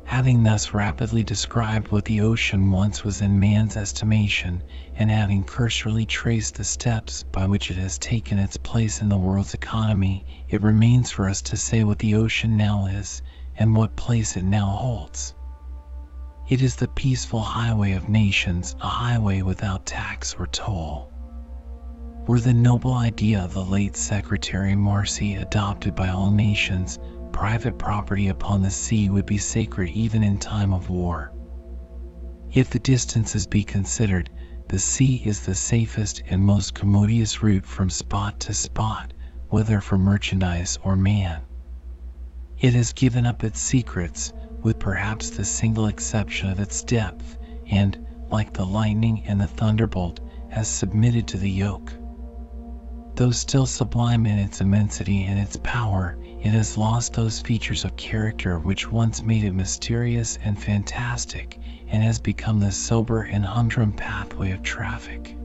Having 0.10 0.42
thus 0.42 0.74
rapidly 0.74 1.22
described 1.24 1.92
what 1.92 2.04
the 2.06 2.22
ocean 2.22 2.72
once 2.72 3.04
was 3.04 3.22
in 3.22 3.40
man's 3.40 3.78
estimation, 3.78 4.64
and 4.96 5.12
having 5.12 5.44
cursorily 5.44 6.08
traced 6.08 6.56
the 6.56 6.64
steps 6.64 7.22
by 7.32 7.46
which 7.46 7.70
it 7.70 7.78
has 7.78 8.00
taken 8.00 8.40
its 8.40 8.58
place 8.58 9.04
in 9.04 9.10
the 9.10 9.20
world's 9.20 9.54
economy, 9.54 10.26
it 10.50 10.64
remains 10.64 11.12
for 11.12 11.30
us 11.30 11.44
to 11.44 11.56
say 11.56 11.84
what 11.84 12.00
the 12.00 12.16
ocean 12.16 12.58
now 12.58 12.88
is, 12.88 13.22
and 13.56 13.76
what 13.76 13.96
place 13.96 14.36
it 14.36 14.44
now 14.44 14.66
holds. 14.66 15.36
It 16.48 16.64
is 16.64 16.76
the 16.76 16.88
peaceful 16.88 17.42
highway 17.44 17.92
of 17.92 18.10
nations, 18.10 18.76
a 18.82 18.88
highway 18.88 19.44
without 19.44 19.86
tax 19.86 20.36
or 20.40 20.48
toll. 20.48 21.14
Were 22.26 22.40
the 22.40 22.54
noble 22.56 22.96
idea 22.96 23.44
of 23.46 23.54
the 23.54 23.64
late 23.64 23.96
Secretary 23.96 24.76
Marcy 24.76 25.36
adopted 25.36 25.94
by 25.94 26.10
all 26.10 26.32
nations, 26.32 26.98
private 27.40 27.78
property 27.78 28.28
upon 28.28 28.62
the 28.62 28.70
sea 28.70 29.10
would 29.10 29.26
be 29.26 29.38
sacred 29.38 29.88
even 29.92 30.24
in 30.24 30.38
time 30.38 30.74
of 30.74 30.90
war. 30.90 31.32
If 32.52 32.70
the 32.70 32.80
distances 32.80 33.48
be 33.48 33.64
considered, 33.64 34.30
the 34.68 34.78
sea 34.78 35.22
is 35.24 35.46
the 35.46 35.56
safest 35.56 36.22
and 36.28 36.44
most 36.44 36.76
commodious 36.76 37.42
route 37.42 37.66
from 37.66 37.90
spot 37.90 38.42
to 38.42 38.54
spot, 38.54 39.14
whether 39.48 39.80
for 39.80 39.98
merchandise 39.98 40.78
or 40.84 40.98
man. 40.98 41.40
It 42.60 42.74
has 42.74 42.92
given 42.92 43.26
up 43.26 43.46
its 43.46 43.62
secrets, 43.62 44.34
with 44.62 44.78
perhaps 44.78 45.30
the 45.30 45.46
single 45.46 45.86
exception 45.86 46.50
of 46.50 46.60
its 46.60 46.84
depth, 46.84 47.38
and, 47.72 48.06
like 48.30 48.52
the 48.52 48.66
lightning 48.66 49.24
and 49.26 49.40
the 49.40 49.48
thunderbolt, 49.48 50.20
has 50.50 50.68
submitted 50.68 51.26
to 51.30 51.38
the 51.38 51.50
yoke. 51.50 51.94
Though 53.16 53.32
still 53.32 53.66
sublime 53.66 54.26
in 54.26 54.40
its 54.40 54.60
immensity 54.60 55.24
and 55.24 55.40
its 55.40 55.56
power, 55.64 56.19
it 56.42 56.52
has 56.52 56.78
lost 56.78 57.14
those 57.14 57.42
features 57.42 57.84
of 57.84 57.96
character 57.98 58.60
which 58.60 58.90
once 58.90 59.22
made 59.22 59.44
it 59.44 59.54
mysterious 59.54 60.38
and 60.44 60.58
fantastic, 60.58 61.60
and 61.90 62.02
has 62.02 62.20
become 62.20 62.60
the 62.60 62.72
sober 62.72 63.24
and 63.24 63.46
humdrum 63.46 63.92
pathway 63.92 64.52
of 64.52 64.62
traffic. 64.62 65.36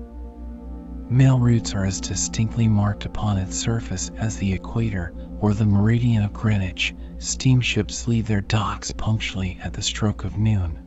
Mail 1.11 1.39
routes 1.39 1.75
are 1.75 1.85
as 1.85 2.01
distinctly 2.01 2.69
marked 2.69 3.05
upon 3.05 3.39
its 3.39 3.57
surface 3.57 4.11
as 4.17 4.37
the 4.37 4.53
equator 4.53 5.13
or 5.41 5.53
the 5.53 5.67
meridian 5.67 6.23
of 6.23 6.33
Greenwich. 6.33 6.95
Steamships 7.19 8.09
leave 8.09 8.27
their 8.27 8.41
docks 8.41 8.93
punctually 8.93 9.59
at 9.63 9.73
the 9.73 9.83
stroke 9.83 10.25
of 10.25 10.39
noon. 10.39 10.79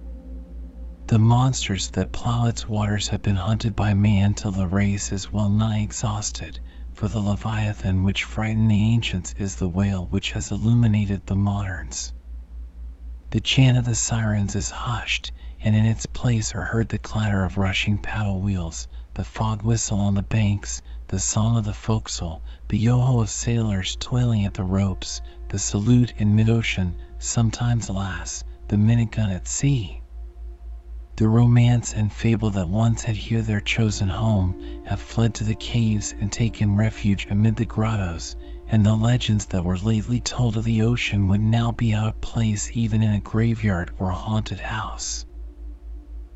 The 1.08 1.20
monsters 1.20 1.90
that 1.92 2.12
plow 2.12 2.48
its 2.48 2.68
waters 2.68 3.08
have 3.10 3.22
been 3.22 3.36
hunted 3.36 3.76
by 3.76 3.94
man 3.94 4.34
till 4.34 4.52
the 4.52 4.68
race 4.68 5.12
is 5.12 5.32
well 5.32 5.50
nigh 5.50 5.80
exhausted, 5.80 6.60
for 6.98 7.08
the 7.10 7.20
leviathan 7.20 8.04
which 8.04 8.24
frightened 8.24 8.72
the 8.72 8.92
ancients 8.92 9.36
is 9.38 9.58
the 9.58 9.70
whale 9.70 10.08
which 10.08 10.32
has 10.32 10.50
illuminated 10.52 11.24
the 11.28 11.36
moderns. 11.36 12.12
The 13.30 13.40
chant 13.40 13.78
of 13.78 13.86
the 13.86 13.94
sirens 13.94 14.56
is 14.56 14.72
hushed, 14.72 15.32
and 15.62 15.76
in 15.76 15.86
its 15.86 16.08
place 16.08 16.56
are 16.56 16.64
heard 16.64 16.90
the 16.90 16.98
clatter 16.98 17.44
of 17.44 17.56
rushing 17.56 18.00
paddle 18.00 18.42
wheels, 18.42 18.88
the 19.14 19.24
fog 19.24 19.62
whistle 19.62 20.00
on 20.00 20.16
the 20.16 20.24
banks, 20.24 20.82
the 21.08 21.20
song 21.20 21.56
of 21.56 21.66
the 21.66 21.74
forecastle, 21.74 22.42
the 22.68 22.80
yo-ho 22.80 23.20
of 23.20 23.30
sailors 23.30 23.96
toiling 24.00 24.44
at 24.46 24.56
the 24.56 24.64
ropes, 24.64 25.22
the 25.50 25.60
salute 25.60 26.16
in 26.18 26.36
mid-ocean, 26.36 26.96
sometimes, 27.20 27.90
alas, 27.90 28.44
the 28.70 28.78
minute 28.78 29.12
gun 29.12 29.30
at 29.30 29.48
sea. 29.48 30.02
The 31.18 31.28
romance 31.28 31.96
and 31.96 32.14
fable 32.14 32.52
that 32.52 32.70
once 32.70 33.02
had 33.02 33.16
here 33.16 33.42
their 33.42 33.60
chosen 33.60 34.08
home 34.08 34.54
have 34.86 35.02
fled 35.02 35.34
to 35.34 35.44
the 35.44 35.56
caves 35.56 36.14
and 36.20 36.32
taken 36.32 36.76
refuge 36.76 37.26
amid 37.32 37.56
the 37.56 37.66
grottos, 37.66 38.36
and 38.68 38.86
the 38.86 38.94
legends 38.96 39.48
that 39.48 39.66
were 39.66 39.80
lately 39.80 40.20
told 40.20 40.58
of 40.58 40.64
the 40.64 40.84
ocean 40.84 41.28
would 41.28 41.42
now 41.42 41.72
be 41.72 41.92
out 41.92 42.08
of 42.10 42.22
place 42.22 42.70
even 42.76 43.02
in 43.02 43.16
a 43.16 43.20
graveyard 43.20 43.90
or 43.98 44.12
a 44.12 44.16
haunted 44.16 44.60
house. 44.60 45.26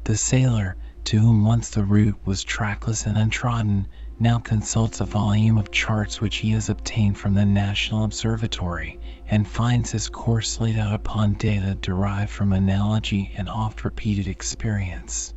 The 0.05 0.17
sailor, 0.17 0.77
to 1.03 1.19
whom 1.19 1.45
once 1.45 1.69
the 1.69 1.83
route 1.83 2.17
was 2.25 2.43
trackless 2.43 3.05
and 3.05 3.19
untrodden, 3.19 3.87
now 4.19 4.39
consults 4.39 4.99
a 4.99 5.05
volume 5.05 5.59
of 5.59 5.69
charts 5.69 6.19
which 6.19 6.37
he 6.37 6.49
has 6.53 6.69
obtained 6.69 7.19
from 7.19 7.35
the 7.35 7.45
National 7.45 8.03
Observatory, 8.03 8.99
and 9.31 9.47
finds 9.47 9.89
his 9.89 10.09
course 10.09 10.59
laid 10.59 10.77
out 10.77 10.93
upon 10.93 11.33
data 11.35 11.73
derived 11.75 12.29
from 12.29 12.51
analogy 12.51 13.31
and 13.37 13.47
oft 13.47 13.85
repeated 13.85 14.27
experience. 14.27 15.33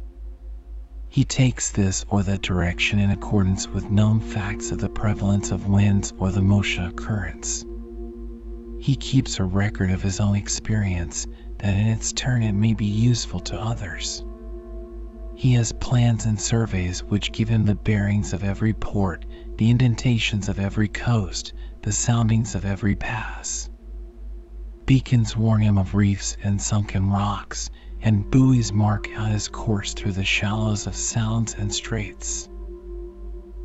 He 1.09 1.25
takes 1.25 1.71
this 1.71 2.05
or 2.09 2.25
that 2.25 2.43
direction 2.43 2.99
in 2.99 3.11
accordance 3.11 3.69
with 3.69 3.93
known 3.93 4.19
facts 4.19 4.73
of 4.73 4.79
the 4.79 4.89
prevalence 4.89 5.53
of 5.53 5.69
winds 5.69 6.13
or 6.19 6.33
the 6.33 6.43
motion 6.43 6.83
of 6.83 6.97
currents. 6.97 7.65
He 8.81 8.97
keeps 8.97 9.39
a 9.39 9.45
record 9.45 9.93
of 9.93 10.03
his 10.03 10.19
own 10.19 10.35
experience 10.35 11.29
that 11.59 11.77
in 11.77 11.87
its 11.87 12.13
turn 12.13 12.43
it 12.43 12.53
may 12.53 12.75
be 12.75 12.87
useful 12.87 13.39
to 13.41 13.61
others. 13.61 14.25
He 15.37 15.53
has 15.53 15.71
plans 15.71 16.27
and 16.27 16.41
surveys 16.41 17.05
which 17.05 17.31
give 17.31 17.49
him 17.49 17.65
the 17.65 17.77
bearings 17.77 18.33
of 18.33 18.43
every 18.43 18.73
port, 18.75 19.25
the 19.57 19.71
indentations 19.71 20.49
of 20.49 20.59
every 20.59 20.89
coast, 20.89 21.53
the 21.83 21.93
soundings 21.93 22.57
of 22.57 22.65
every 22.65 22.97
pass. 22.97 23.71
Beacons 24.87 25.35
warn 25.35 25.63
him 25.63 25.79
of 25.79 25.95
reefs 25.95 26.37
and 26.43 26.61
sunken 26.61 27.09
rocks, 27.11 27.71
and 28.03 28.31
buoys 28.31 28.71
mark 28.71 29.09
out 29.17 29.31
his 29.31 29.49
course 29.49 29.95
through 29.95 30.13
the 30.13 30.25
shallows 30.25 30.87
of 30.87 30.95
sounds 30.95 31.55
and 31.55 31.73
straits. 31.73 32.49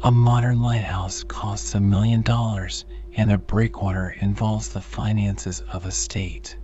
A 0.04 0.12
modern 0.12 0.62
lighthouse 0.62 1.24
costs 1.24 1.76
a 1.76 1.82
million 1.82 2.22
dollars, 2.22 2.86
and 3.18 3.32
a 3.32 3.38
breakwater 3.38 4.16
involves 4.22 4.70
the 4.70 4.80
finances 4.80 5.60
of 5.74 5.86
a 5.86 5.92
state. 5.92 6.58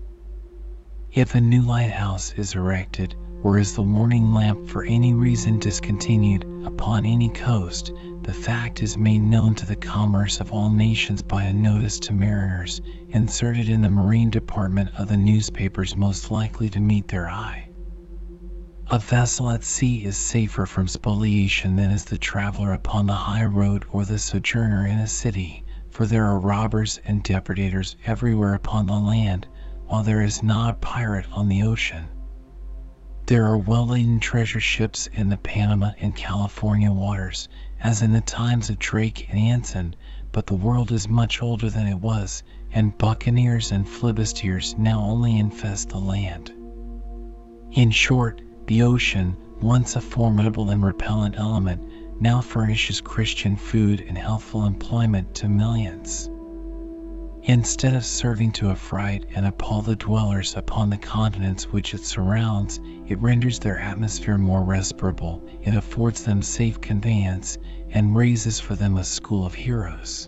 If 1.12 1.36
a 1.36 1.42
new 1.42 1.62
lighthouse 1.62 2.32
is 2.34 2.56
erected, 2.56 3.16
or 3.46 3.60
is 3.60 3.76
the 3.76 3.82
warning 3.84 4.34
lamp 4.34 4.68
for 4.68 4.84
any 4.86 5.14
reason 5.14 5.60
discontinued 5.60 6.44
upon 6.66 7.06
any 7.06 7.30
coast, 7.30 7.92
the 8.24 8.34
fact 8.34 8.82
is 8.82 8.98
made 8.98 9.22
known 9.22 9.54
to 9.54 9.68
the 9.68 9.76
commerce 9.76 10.40
of 10.40 10.52
all 10.52 10.72
nations 10.72 11.22
by 11.22 11.44
a 11.44 11.54
notice 11.54 12.00
to 12.00 12.12
mariners 12.12 12.82
inserted 13.10 13.70
in 13.70 13.84
the 13.84 13.90
marine 13.90 14.32
department 14.32 14.90
of 14.98 15.10
the 15.10 15.16
newspapers 15.16 15.96
most 15.96 16.32
likely 16.32 16.68
to 16.68 16.80
meet 16.80 17.08
their 17.08 17.30
eye. 17.30 17.70
A 18.90 18.98
vessel 18.98 19.52
at 19.52 19.64
sea 19.64 20.04
is 20.04 20.18
safer 20.18 20.66
from 20.66 20.88
spoliation 20.88 21.76
than 21.76 21.92
is 21.92 22.04
the 22.04 22.18
traveler 22.18 22.74
upon 22.74 23.06
the 23.06 23.14
high 23.14 23.46
road 23.46 23.86
or 23.92 24.06
the 24.06 24.18
sojourner 24.18 24.88
in 24.88 24.98
a 24.98 25.06
city, 25.06 25.64
for 25.92 26.08
there 26.08 26.26
are 26.26 26.40
robbers 26.40 27.00
and 27.06 27.24
depredators 27.24 27.96
everywhere 28.08 28.56
upon 28.56 28.88
the 28.88 28.94
land, 29.00 29.46
while 29.86 30.02
there 30.02 30.22
is 30.24 30.42
not 30.42 30.72
a 30.72 30.78
pirate 30.78 31.28
on 31.32 31.48
the 31.48 31.62
ocean. 31.62 32.06
There 33.28 33.48
are 33.48 33.58
well 33.58 33.88
laden 33.88 34.20
treasure 34.20 34.60
ships 34.60 35.08
in 35.08 35.30
the 35.30 35.38
Panama 35.38 35.94
and 36.00 36.16
California 36.16 36.92
waters, 36.92 37.50
as 37.80 38.04
in 38.04 38.14
the 38.14 38.22
times 38.22 38.70
of 38.70 38.78
Drake 38.78 39.26
and 39.32 39.40
Anson, 39.40 39.96
but 40.32 40.46
the 40.46 40.54
world 40.54 40.92
is 40.92 41.10
much 41.10 41.42
older 41.42 41.72
than 41.72 41.88
it 41.88 42.00
was, 42.00 42.44
and 42.72 42.96
buccaneers 43.00 43.72
and 43.72 43.88
flibustiers 43.88 44.78
now 44.78 45.00
only 45.00 45.40
infest 45.40 45.90
the 45.90 45.98
land. 45.98 46.54
In 47.72 47.90
short, 47.90 48.42
the 48.68 48.84
ocean, 48.84 49.36
once 49.60 49.96
a 49.96 50.02
formidable 50.02 50.70
and 50.70 50.84
repellent 50.86 51.36
element, 51.36 51.82
now 52.22 52.42
furnishes 52.42 53.02
Christian 53.02 53.56
food 53.56 54.02
and 54.08 54.20
healthful 54.20 54.68
employment 54.68 55.34
to 55.36 55.50
millions. 55.50 56.30
Instead 57.48 57.94
of 57.94 58.04
serving 58.04 58.52
to 58.52 58.72
affright 58.72 59.24
and 59.36 59.46
appall 59.46 59.84
the 59.84 59.96
dwellers 59.96 60.56
upon 60.56 60.90
the 60.90 60.98
continents 60.98 61.72
which 61.72 61.94
it 61.94 62.04
surrounds, 62.04 62.80
it 63.06 63.22
renders 63.22 63.60
their 63.60 63.78
atmosphere 63.78 64.36
more 64.36 64.64
respirable, 64.64 65.48
it 65.62 65.76
affords 65.76 66.24
them 66.24 66.42
safe 66.42 66.82
conveyance, 66.82 67.60
and 67.92 68.16
raises 68.16 68.60
for 68.60 68.74
them 68.74 68.98
a 68.98 69.04
school 69.04 69.46
of 69.46 69.54
heroes. 69.54 70.28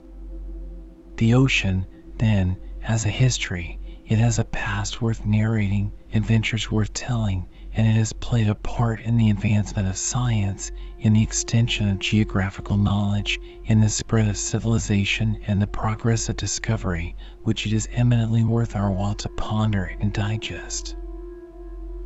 The 1.16 1.34
ocean, 1.34 1.88
then, 2.20 2.56
has 2.82 3.04
a 3.06 3.10
history, 3.10 3.80
it 4.06 4.20
has 4.20 4.38
a 4.38 4.46
past 4.46 5.02
worth 5.02 5.26
narrating, 5.26 5.92
adventures 6.14 6.70
worth 6.72 6.94
telling, 6.94 7.48
and 7.78 7.86
it 7.88 7.92
has 7.94 8.12
played 8.12 8.50
a 8.50 8.56
part 8.56 9.00
in 9.02 9.18
the 9.18 9.30
advancement 9.30 9.88
of 9.88 9.96
science, 9.96 10.72
in 10.98 11.14
the 11.14 11.22
extension 11.22 11.88
of 11.88 12.00
geographical 12.00 12.76
knowledge, 12.76 13.40
in 13.66 13.80
the 13.80 13.88
spread 13.88 14.28
of 14.28 14.36
civilization, 14.36 15.38
and 15.46 15.62
the 15.62 15.68
progress 15.68 16.28
of 16.28 16.36
discovery, 16.36 17.16
which 17.44 17.68
it 17.68 17.74
is 17.74 17.88
eminently 17.92 18.44
worth 18.44 18.76
our 18.76 18.90
while 18.90 19.14
to 19.14 19.30
ponder 19.30 19.92
and 20.00 20.12
digest. 20.12 20.96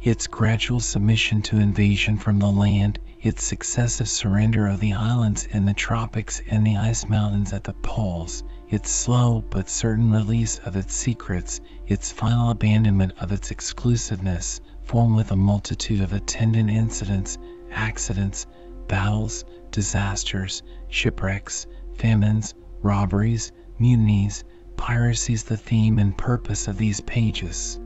Its 0.01 0.27
gradual 0.27 0.81
submission 0.81 1.41
to 1.41 1.57
invasion 1.57 2.17
from 2.17 2.37
the 2.37 2.51
land, 2.51 2.99
its 3.21 3.41
successive 3.41 4.09
surrender 4.09 4.67
of 4.67 4.81
the 4.81 4.91
islands 4.91 5.45
in 5.51 5.63
the 5.63 5.73
tropics 5.73 6.41
and 6.49 6.67
the 6.67 6.75
ice 6.75 7.07
mountains 7.07 7.53
at 7.53 7.63
the 7.63 7.73
poles, 7.75 8.43
its 8.69 8.89
slow 8.91 9.41
but 9.49 9.69
certain 9.69 10.11
release 10.11 10.57
of 10.65 10.75
its 10.75 10.93
secrets, 10.93 11.61
its 11.87 12.11
final 12.11 12.49
abandonment 12.49 13.13
of 13.21 13.31
its 13.31 13.51
exclusiveness, 13.51 14.59
form 14.91 15.15
with 15.15 15.31
a 15.31 15.35
multitude 15.37 16.01
of 16.01 16.11
attendant 16.11 16.69
incidents, 16.69 17.37
accidents, 17.71 18.45
battles, 18.89 19.45
disasters, 19.71 20.63
shipwrecks, 20.89 21.65
famines, 21.95 22.53
robberies, 22.81 23.53
mutinies, 23.79 24.43
piracies 24.75 25.43
the 25.43 25.55
theme 25.55 25.97
and 25.97 26.17
purpose 26.17 26.67
of 26.67 26.77
these 26.77 26.99
pages. 26.99 27.79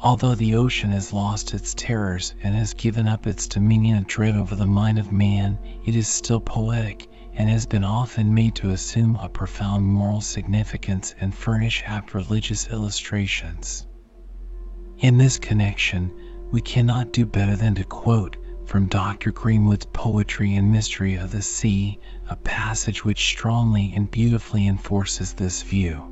Although 0.00 0.34
the 0.34 0.56
ocean 0.56 0.90
has 0.90 1.14
lost 1.14 1.54
its 1.54 1.72
terrors 1.72 2.34
and 2.42 2.54
has 2.54 2.74
given 2.74 3.08
up 3.08 3.26
its 3.26 3.48
dominion 3.48 3.96
of 3.96 4.06
dread 4.06 4.36
over 4.36 4.54
the 4.54 4.66
mind 4.66 4.98
of 4.98 5.12
man, 5.12 5.58
it 5.86 5.96
is 5.96 6.08
still 6.08 6.40
poetic 6.40 7.08
and 7.32 7.48
has 7.48 7.64
been 7.64 7.84
often 7.84 8.34
made 8.34 8.54
to 8.56 8.68
assume 8.72 9.16
a 9.16 9.30
profound 9.30 9.86
moral 9.86 10.20
significance 10.20 11.14
and 11.22 11.34
furnish 11.34 11.82
apt 11.86 12.12
religious 12.12 12.68
illustrations. 12.68 13.86
In 14.98 15.18
this 15.18 15.38
connection, 15.38 16.10
we 16.50 16.62
cannot 16.62 17.12
do 17.12 17.26
better 17.26 17.54
than 17.54 17.74
to 17.74 17.84
quote 17.84 18.38
from 18.64 18.86
Dr. 18.86 19.30
Greenwood's 19.30 19.84
Poetry 19.92 20.54
and 20.54 20.72
Mystery 20.72 21.16
of 21.16 21.32
the 21.32 21.42
Sea 21.42 21.98
a 22.30 22.36
passage 22.36 23.04
which 23.04 23.26
strongly 23.26 23.92
and 23.94 24.10
beautifully 24.10 24.66
enforces 24.66 25.34
this 25.34 25.62
view. 25.62 26.02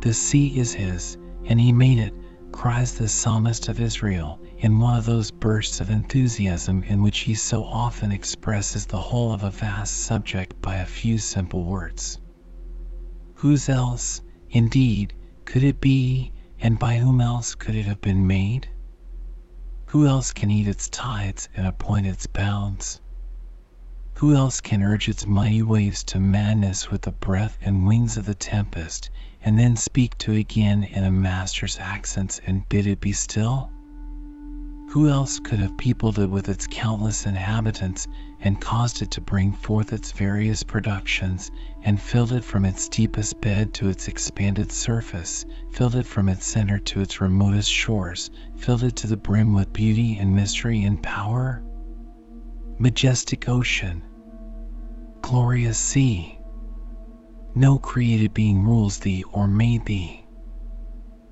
The 0.00 0.14
sea 0.14 0.58
is 0.58 0.72
his, 0.72 1.18
and 1.44 1.60
he 1.60 1.72
made 1.72 1.98
it, 1.98 2.14
cries 2.52 2.94
the 2.94 3.06
psalmist 3.06 3.68
of 3.68 3.80
Israel. 3.80 4.40
in 4.56 4.78
one 4.78 4.96
of 4.96 5.04
those 5.04 5.30
bursts 5.30 5.80
of 5.80 5.90
enthusiasm 5.90 6.82
in 6.84 7.02
which 7.02 7.18
he 7.18 7.34
so 7.34 7.64
often 7.64 8.10
expresses 8.12 8.86
the 8.86 8.96
whole 8.96 9.32
of 9.32 9.42
a 9.42 9.50
vast 9.50 9.94
subject 10.04 10.60
by 10.62 10.76
a 10.76 10.86
few 10.86 11.18
simple 11.18 11.64
words. 11.64 12.18
Whose 13.34 13.68
else, 13.68 14.22
indeed, 14.50 15.12
could 15.44 15.62
it 15.62 15.80
be, 15.82 16.32
and 16.60 16.78
by 16.78 16.98
whom 16.98 17.20
else 17.20 17.54
could 17.54 17.74
it 17.74 17.84
have 17.86 18.00
been 18.00 18.26
made? 18.26 18.68
Who 19.86 20.06
else 20.06 20.32
can 20.32 20.50
eat 20.50 20.66
its 20.66 20.88
tides 20.88 21.48
and 21.54 21.66
appoint 21.66 22.06
its 22.06 22.26
bounds? 22.26 23.00
Who 24.14 24.34
else 24.34 24.60
can 24.60 24.82
urge 24.82 25.08
its 25.08 25.26
mighty 25.26 25.62
waves 25.62 26.02
to 26.04 26.18
madness 26.18 26.90
with 26.90 27.02
the 27.02 27.12
breath 27.12 27.56
and 27.62 27.86
wings 27.86 28.16
of 28.16 28.26
the 28.26 28.34
tempest, 28.34 29.10
and 29.40 29.58
then 29.58 29.76
speak 29.76 30.18
to 30.18 30.32
it 30.32 30.40
again 30.40 30.82
in 30.82 31.04
a 31.04 31.10
master's 31.10 31.78
accents 31.78 32.40
and 32.46 32.68
bid 32.68 32.86
it 32.86 33.00
be 33.00 33.12
still? 33.12 33.70
Who 34.92 35.06
else 35.06 35.38
could 35.38 35.58
have 35.58 35.76
peopled 35.76 36.18
it 36.18 36.30
with 36.30 36.48
its 36.48 36.66
countless 36.66 37.26
inhabitants 37.26 38.08
and 38.40 38.58
caused 38.58 39.02
it 39.02 39.10
to 39.12 39.20
bring 39.20 39.52
forth 39.52 39.92
its 39.92 40.12
various 40.12 40.62
productions, 40.62 41.50
and 41.82 42.00
filled 42.00 42.32
it 42.32 42.42
from 42.42 42.64
its 42.64 42.88
deepest 42.88 43.38
bed 43.42 43.74
to 43.74 43.90
its 43.90 44.08
expanded 44.08 44.72
surface, 44.72 45.44
filled 45.72 45.94
it 45.94 46.06
from 46.06 46.26
its 46.30 46.46
center 46.46 46.78
to 46.78 47.02
its 47.02 47.20
remotest 47.20 47.70
shores, 47.70 48.30
filled 48.56 48.82
it 48.82 48.96
to 48.96 49.06
the 49.06 49.16
brim 49.18 49.52
with 49.52 49.74
beauty 49.74 50.16
and 50.16 50.34
mystery 50.34 50.82
and 50.82 51.02
power? 51.02 51.62
Majestic 52.78 53.46
ocean, 53.46 54.02
glorious 55.20 55.76
sea, 55.78 56.38
no 57.54 57.78
created 57.78 58.32
being 58.32 58.62
rules 58.62 58.98
thee 59.00 59.22
or 59.32 59.46
made 59.46 59.84
thee. 59.84 60.24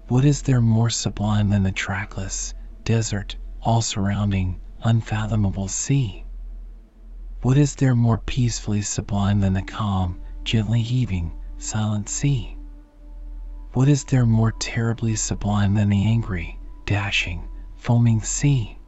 What 0.09 0.27
is 0.27 0.43
there 0.43 0.61
more 0.61 0.91
sublime 0.91 1.49
than 1.49 1.63
the 1.63 1.73
trackless, 1.73 2.53
desert, 2.85 3.35
all 3.67 3.83
surrounding, 3.83 4.61
unfathomable 4.85 5.67
sea? 5.67 6.25
What 7.43 7.59
is 7.59 7.75
there 7.75 7.97
more 7.97 8.19
peacefully 8.19 8.81
sublime 8.81 9.41
than 9.41 9.55
the 9.55 9.63
calm, 9.63 10.21
gently 10.45 10.83
heaving, 10.83 11.33
silent 11.59 12.09
sea? 12.09 12.57
What 13.73 13.89
is 13.89 14.05
there 14.05 14.25
more 14.25 14.53
terribly 14.53 15.17
sublime 15.17 15.75
than 15.75 15.89
the 15.89 16.07
angry, 16.07 16.61
dashing, 16.85 17.49
foaming 17.75 18.21
sea? 18.21 18.79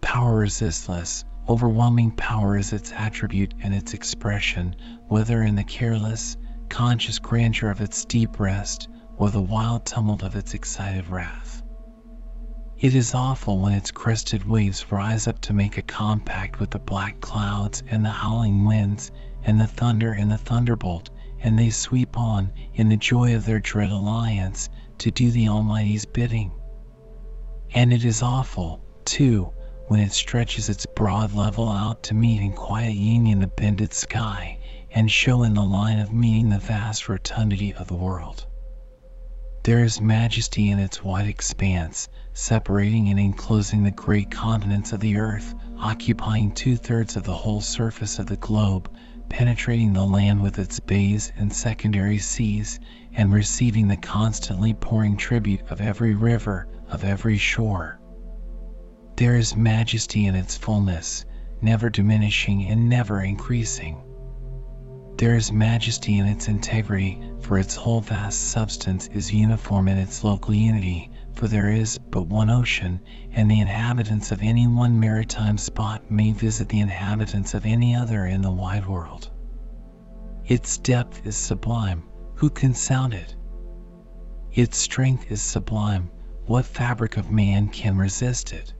Power 0.00 0.36
resistless, 0.36 1.24
overwhelming 1.48 2.12
power 2.12 2.56
is 2.56 2.72
its 2.72 2.92
attribute 2.92 3.54
and 3.60 3.74
its 3.74 3.92
expression, 3.92 4.76
whether 5.08 5.42
in 5.42 5.56
the 5.56 5.64
careless, 5.64 6.36
conscious 6.68 7.18
grandeur 7.18 7.70
of 7.70 7.80
its 7.80 8.04
deep 8.04 8.38
rest 8.38 8.88
or 9.16 9.30
the 9.30 9.42
wild 9.42 9.84
tumult 9.84 10.22
of 10.22 10.36
its 10.36 10.54
excited 10.54 11.08
wrath. 11.08 11.63
It 12.84 12.94
is 12.94 13.14
awful 13.14 13.60
when 13.60 13.72
its 13.72 13.90
crested 13.90 14.44
waves 14.46 14.92
rise 14.92 15.26
up 15.26 15.40
to 15.40 15.54
make 15.54 15.78
a 15.78 15.82
compact 15.82 16.60
with 16.60 16.70
the 16.70 16.78
black 16.78 17.18
clouds 17.22 17.82
and 17.88 18.04
the 18.04 18.10
howling 18.10 18.66
winds 18.66 19.10
and 19.42 19.58
the 19.58 19.66
thunder 19.66 20.12
and 20.12 20.30
the 20.30 20.36
thunderbolt, 20.36 21.08
and 21.40 21.58
they 21.58 21.70
sweep 21.70 22.18
on, 22.18 22.52
in 22.74 22.90
the 22.90 22.98
joy 22.98 23.34
of 23.34 23.46
their 23.46 23.58
dread 23.58 23.88
alliance, 23.90 24.68
to 24.98 25.10
do 25.10 25.30
the 25.30 25.48
Almighty's 25.48 26.04
bidding. 26.04 26.52
And 27.72 27.90
it 27.90 28.04
is 28.04 28.20
awful, 28.20 28.84
too, 29.06 29.50
when 29.88 30.00
it 30.00 30.12
stretches 30.12 30.68
its 30.68 30.84
broad 30.94 31.32
level 31.32 31.70
out 31.70 32.02
to 32.02 32.14
meet 32.14 32.42
in 32.42 32.52
quiet 32.52 32.96
union 32.96 33.40
the 33.40 33.46
bended 33.46 33.94
sky, 33.94 34.58
and 34.90 35.10
show 35.10 35.42
in 35.42 35.54
the 35.54 35.62
line 35.62 36.00
of 36.00 36.12
meeting 36.12 36.50
the 36.50 36.58
vast 36.58 37.08
rotundity 37.08 37.72
of 37.72 37.88
the 37.88 37.96
world. 37.96 38.44
There 39.64 39.82
is 39.82 39.98
majesty 39.98 40.68
in 40.68 40.78
its 40.78 41.02
wide 41.02 41.26
expanse, 41.26 42.10
separating 42.34 43.08
and 43.08 43.18
enclosing 43.18 43.82
the 43.82 43.90
great 43.90 44.30
continents 44.30 44.92
of 44.92 45.00
the 45.00 45.16
earth, 45.16 45.54
occupying 45.78 46.52
two 46.52 46.76
thirds 46.76 47.16
of 47.16 47.22
the 47.22 47.32
whole 47.32 47.62
surface 47.62 48.18
of 48.18 48.26
the 48.26 48.36
globe, 48.36 48.94
penetrating 49.30 49.94
the 49.94 50.04
land 50.04 50.42
with 50.42 50.58
its 50.58 50.80
bays 50.80 51.32
and 51.38 51.50
secondary 51.50 52.18
seas, 52.18 52.78
and 53.14 53.32
receiving 53.32 53.88
the 53.88 53.96
constantly 53.96 54.74
pouring 54.74 55.16
tribute 55.16 55.62
of 55.70 55.80
every 55.80 56.14
river, 56.14 56.68
of 56.90 57.02
every 57.02 57.38
shore. 57.38 57.98
There 59.16 59.38
is 59.38 59.56
majesty 59.56 60.26
in 60.26 60.34
its 60.34 60.58
fullness, 60.58 61.24
never 61.62 61.88
diminishing 61.88 62.66
and 62.66 62.90
never 62.90 63.22
increasing. 63.22 64.03
There 65.16 65.36
is 65.36 65.52
majesty 65.52 66.18
in 66.18 66.26
its 66.26 66.48
integrity, 66.48 67.22
for 67.40 67.56
its 67.56 67.76
whole 67.76 68.00
vast 68.00 68.48
substance 68.48 69.06
is 69.08 69.32
uniform 69.32 69.86
in 69.86 69.96
its 69.96 70.24
local 70.24 70.52
unity, 70.52 71.08
for 71.34 71.46
there 71.46 71.70
is 71.70 71.98
but 71.98 72.26
one 72.26 72.50
ocean, 72.50 73.00
and 73.30 73.48
the 73.48 73.60
inhabitants 73.60 74.32
of 74.32 74.42
any 74.42 74.66
one 74.66 74.98
maritime 74.98 75.56
spot 75.56 76.10
may 76.10 76.32
visit 76.32 76.68
the 76.68 76.80
inhabitants 76.80 77.54
of 77.54 77.64
any 77.64 77.94
other 77.94 78.26
in 78.26 78.42
the 78.42 78.50
wide 78.50 78.86
world. 78.86 79.30
Its 80.46 80.78
depth 80.78 81.24
is 81.24 81.36
sublime, 81.36 82.02
who 82.34 82.50
can 82.50 82.74
sound 82.74 83.14
it? 83.14 83.36
Its 84.52 84.76
strength 84.76 85.30
is 85.30 85.40
sublime, 85.40 86.10
what 86.46 86.64
fabric 86.64 87.16
of 87.16 87.30
man 87.30 87.68
can 87.68 87.96
resist 87.96 88.52
it? 88.52 88.74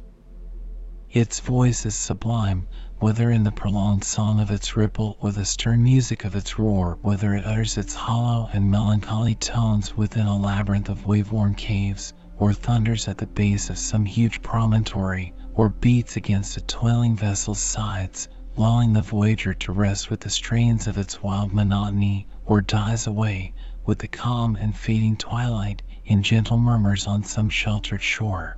Its 1.11 1.39
voice 1.39 1.87
is 1.87 1.95
sublime, 1.95 2.67
whether 3.05 3.31
in 3.31 3.45
the 3.45 3.53
prolonged 3.53 4.03
song 4.03 4.41
of 4.41 4.51
its 4.51 4.77
ripple 4.77 5.19
or 5.21 5.31
the 5.31 5.45
stern 5.45 5.83
music 5.83 6.25
of 6.25 6.35
its 6.35 6.59
roar, 6.59 6.97
whether 7.03 7.35
it 7.35 7.45
utters 7.45 7.77
its 7.77 7.95
hollow 7.95 8.49
and 8.55 8.71
melancholy 8.71 9.35
tones 9.35 9.95
within 9.95 10.27
a 10.27 10.35
labyrinth 10.39 10.89
of 10.89 11.05
wave-worn 11.05 11.55
caves, 11.55 12.15
or 12.39 12.55
thunders 12.55 13.07
at 13.07 13.19
the 13.19 13.27
base 13.27 13.69
of 13.69 13.77
some 13.77 14.07
huge 14.07 14.41
promontory, 14.41 15.35
or 15.53 15.69
beats 15.69 16.17
against 16.17 16.57
a 16.57 16.63
toiling 16.63 17.15
vessel's 17.15 17.59
sides, 17.59 18.27
lulling 18.57 18.95
the 18.95 19.03
voyager 19.03 19.53
to 19.53 19.71
rest 19.71 20.09
with 20.09 20.21
the 20.21 20.31
strains 20.31 20.87
of 20.87 20.97
its 20.97 21.23
wild 21.23 21.53
monotony, 21.53 22.27
or 22.47 22.63
dies 22.63 23.07
away, 23.07 23.53
with 23.85 23.99
the 23.99 24.09
calm 24.09 24.57
and 24.57 24.75
fading 24.75 25.15
twilight, 25.15 25.83
in 26.07 26.23
gentle 26.23 26.57
murmurs 26.57 27.07
on 27.07 27.23
some 27.23 27.51
sheltered 27.51 28.01
shore. 28.01 28.57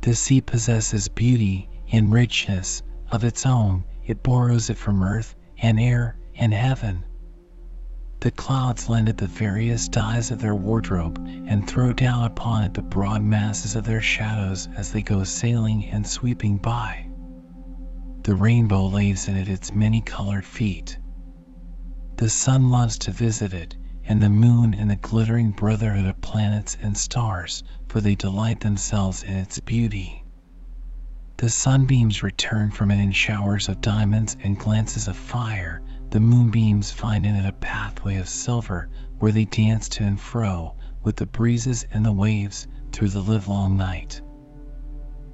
The 0.00 0.16
sea 0.16 0.40
possesses 0.40 1.06
beauty 1.06 1.68
and 1.92 2.12
richness, 2.12 2.82
of 3.10 3.24
its 3.24 3.44
own, 3.44 3.84
it 4.06 4.22
borrows 4.22 4.70
it 4.70 4.76
from 4.78 5.02
earth 5.02 5.34
and 5.58 5.80
air 5.80 6.16
and 6.36 6.54
heaven. 6.54 7.04
The 8.20 8.30
clouds 8.30 8.88
lend 8.88 9.08
it 9.08 9.16
the 9.16 9.26
various 9.26 9.88
dyes 9.88 10.30
of 10.30 10.40
their 10.40 10.54
wardrobe 10.54 11.18
and 11.46 11.66
throw 11.66 11.92
down 11.92 12.24
upon 12.24 12.64
it 12.64 12.74
the 12.74 12.82
broad 12.82 13.22
masses 13.22 13.76
of 13.76 13.84
their 13.84 14.02
shadows 14.02 14.68
as 14.76 14.92
they 14.92 15.02
go 15.02 15.24
sailing 15.24 15.86
and 15.86 16.06
sweeping 16.06 16.58
by. 16.58 17.06
The 18.22 18.34
rainbow 18.34 18.86
lays 18.86 19.26
in 19.28 19.36
it 19.36 19.48
its 19.48 19.72
many 19.72 20.02
colored 20.02 20.44
feet. 20.44 20.98
The 22.16 22.28
sun 22.28 22.68
loves 22.70 22.98
to 22.98 23.10
visit 23.10 23.54
it, 23.54 23.76
and 24.04 24.22
the 24.22 24.28
moon 24.28 24.74
and 24.74 24.90
the 24.90 24.96
glittering 24.96 25.52
brotherhood 25.52 26.04
of 26.04 26.20
planets 26.20 26.76
and 26.82 26.96
stars, 26.96 27.62
for 27.88 28.00
they 28.02 28.14
delight 28.14 28.60
themselves 28.60 29.22
in 29.22 29.34
its 29.36 29.58
beauty. 29.60 30.24
The 31.40 31.48
sunbeams 31.48 32.22
return 32.22 32.70
from 32.70 32.90
it 32.90 33.02
in 33.02 33.12
showers 33.12 33.70
of 33.70 33.80
diamonds 33.80 34.36
and 34.42 34.58
glances 34.58 35.08
of 35.08 35.16
fire. 35.16 35.80
The 36.10 36.20
moonbeams 36.20 36.90
find 36.90 37.24
in 37.24 37.34
it 37.34 37.48
a 37.48 37.52
pathway 37.52 38.16
of 38.16 38.28
silver 38.28 38.90
where 39.20 39.32
they 39.32 39.46
dance 39.46 39.88
to 39.88 40.04
and 40.04 40.20
fro 40.20 40.74
with 41.02 41.16
the 41.16 41.24
breezes 41.24 41.86
and 41.92 42.04
the 42.04 42.12
waves 42.12 42.68
through 42.92 43.08
the 43.08 43.22
livelong 43.22 43.78
night. 43.78 44.20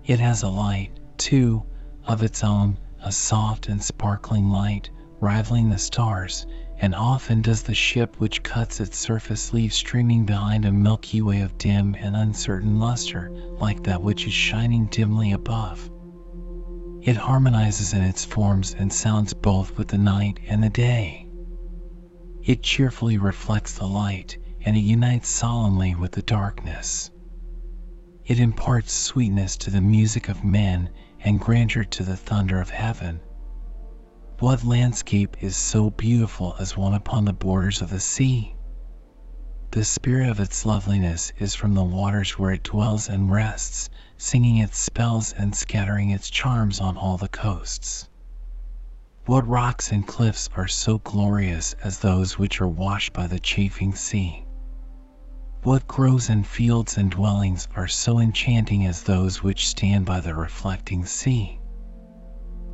It 0.04 0.20
has 0.20 0.44
a 0.44 0.48
light, 0.48 0.92
too, 1.16 1.64
of 2.04 2.22
its 2.22 2.44
own, 2.44 2.78
a 3.02 3.10
soft 3.10 3.66
and 3.66 3.82
sparkling 3.82 4.48
light, 4.48 4.88
rivaling 5.18 5.70
the 5.70 5.78
stars, 5.78 6.46
and 6.78 6.94
often 6.94 7.42
does 7.42 7.64
the 7.64 7.74
ship 7.74 8.20
which 8.20 8.44
cuts 8.44 8.78
its 8.78 8.96
surface 8.96 9.52
leave 9.52 9.72
streaming 9.72 10.24
behind 10.24 10.66
a 10.66 10.70
milky 10.70 11.20
way 11.20 11.40
of 11.40 11.58
dim 11.58 11.96
and 11.98 12.14
uncertain 12.14 12.78
luster, 12.78 13.28
like 13.58 13.82
that 13.82 14.02
which 14.02 14.24
is 14.24 14.32
shining 14.32 14.86
dimly 14.86 15.32
above. 15.32 15.90
It 17.06 17.16
harmonizes 17.16 17.92
in 17.92 18.02
its 18.02 18.24
forms 18.24 18.74
and 18.74 18.92
sounds 18.92 19.32
both 19.32 19.78
with 19.78 19.86
the 19.86 19.96
night 19.96 20.40
and 20.48 20.60
the 20.60 20.68
day. 20.68 21.28
It 22.42 22.64
cheerfully 22.64 23.16
reflects 23.16 23.74
the 23.78 23.86
light 23.86 24.36
and 24.62 24.76
it 24.76 24.80
unites 24.80 25.28
solemnly 25.28 25.94
with 25.94 26.10
the 26.10 26.22
darkness. 26.22 27.12
It 28.24 28.40
imparts 28.40 28.92
sweetness 28.92 29.56
to 29.58 29.70
the 29.70 29.80
music 29.80 30.28
of 30.28 30.42
men 30.42 30.90
and 31.20 31.38
grandeur 31.38 31.84
to 31.84 32.02
the 32.02 32.16
thunder 32.16 32.60
of 32.60 32.70
heaven. 32.70 33.20
What 34.40 34.64
landscape 34.64 35.36
is 35.40 35.54
so 35.54 35.90
beautiful 35.90 36.56
as 36.58 36.76
one 36.76 36.94
upon 36.94 37.24
the 37.24 37.32
borders 37.32 37.82
of 37.82 37.90
the 37.90 38.00
sea? 38.00 38.56
The 39.70 39.84
spirit 39.84 40.28
of 40.28 40.40
its 40.40 40.66
loveliness 40.66 41.32
is 41.38 41.54
from 41.54 41.74
the 41.74 41.84
waters 41.84 42.36
where 42.36 42.50
it 42.50 42.64
dwells 42.64 43.08
and 43.08 43.30
rests, 43.30 43.90
singing 44.18 44.58
its 44.58 44.78
spells 44.78 45.32
and 45.32 45.54
scattering 45.54 46.10
its 46.10 46.30
charms 46.30 46.80
on 46.80 46.96
all 46.96 47.16
the 47.16 47.28
coasts. 47.28 48.08
What 49.26 49.46
rocks 49.48 49.90
and 49.90 50.06
cliffs 50.06 50.48
are 50.56 50.68
so 50.68 50.98
glorious 50.98 51.74
as 51.82 51.98
those 51.98 52.38
which 52.38 52.60
are 52.60 52.68
washed 52.68 53.12
by 53.12 53.26
the 53.26 53.40
chafing 53.40 53.94
sea? 53.94 54.44
What 55.62 55.88
groves 55.88 56.30
and 56.30 56.46
fields 56.46 56.96
and 56.96 57.10
dwellings 57.10 57.66
are 57.74 57.88
so 57.88 58.20
enchanting 58.20 58.86
as 58.86 59.02
those 59.02 59.42
which 59.42 59.66
stand 59.68 60.06
by 60.06 60.20
the 60.20 60.34
reflecting 60.34 61.04
sea? 61.04 61.58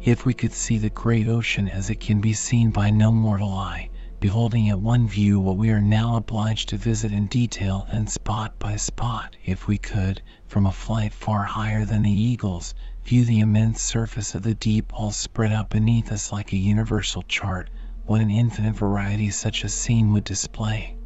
If 0.03 0.27
we 0.27 0.35
could 0.35 0.53
see 0.53 0.79
the 0.79 0.91
great 0.91 1.29
ocean 1.29 1.69
as 1.69 1.89
it 1.89 2.01
can 2.01 2.21
be 2.21 2.35
seen 2.35 2.71
by 2.71 2.91
no 2.91 3.11
mortal 3.11 3.55
eye, 3.55 3.89
beholding 4.23 4.69
at 4.69 4.79
one 4.79 5.09
view 5.09 5.41
what 5.41 5.57
we 5.57 5.69
are 5.71 5.81
now 5.81 6.15
obliged 6.15 6.69
to 6.69 6.77
visit 6.77 7.11
in 7.11 7.27
detail 7.27 7.89
and 7.91 8.09
spot 8.09 8.57
by 8.61 8.77
spot, 8.77 9.35
if 9.45 9.67
we 9.67 9.77
could, 9.77 10.23
from 10.47 10.65
a 10.65 10.71
flight 10.71 11.13
far 11.13 11.43
higher 11.43 11.85
than 11.85 12.03
the 12.03 12.23
eagle's, 12.23 12.73
view 13.05 13.25
the 13.25 13.41
immense 13.41 13.83
surface 13.83 14.37
of 14.37 14.45
the 14.45 14.55
deep 14.55 14.93
all 14.95 15.11
spread 15.11 15.51
out 15.51 15.69
beneath 15.71 16.13
us 16.13 16.31
like 16.31 16.53
a 16.53 16.57
universal 16.57 17.23
chart, 17.23 17.69
what 18.07 18.21
an 18.21 18.31
infinite 18.31 18.77
variety 18.77 19.29
such 19.29 19.65
a 19.65 19.69
scene 19.69 20.13
would 20.13 20.23
display. 20.23 20.97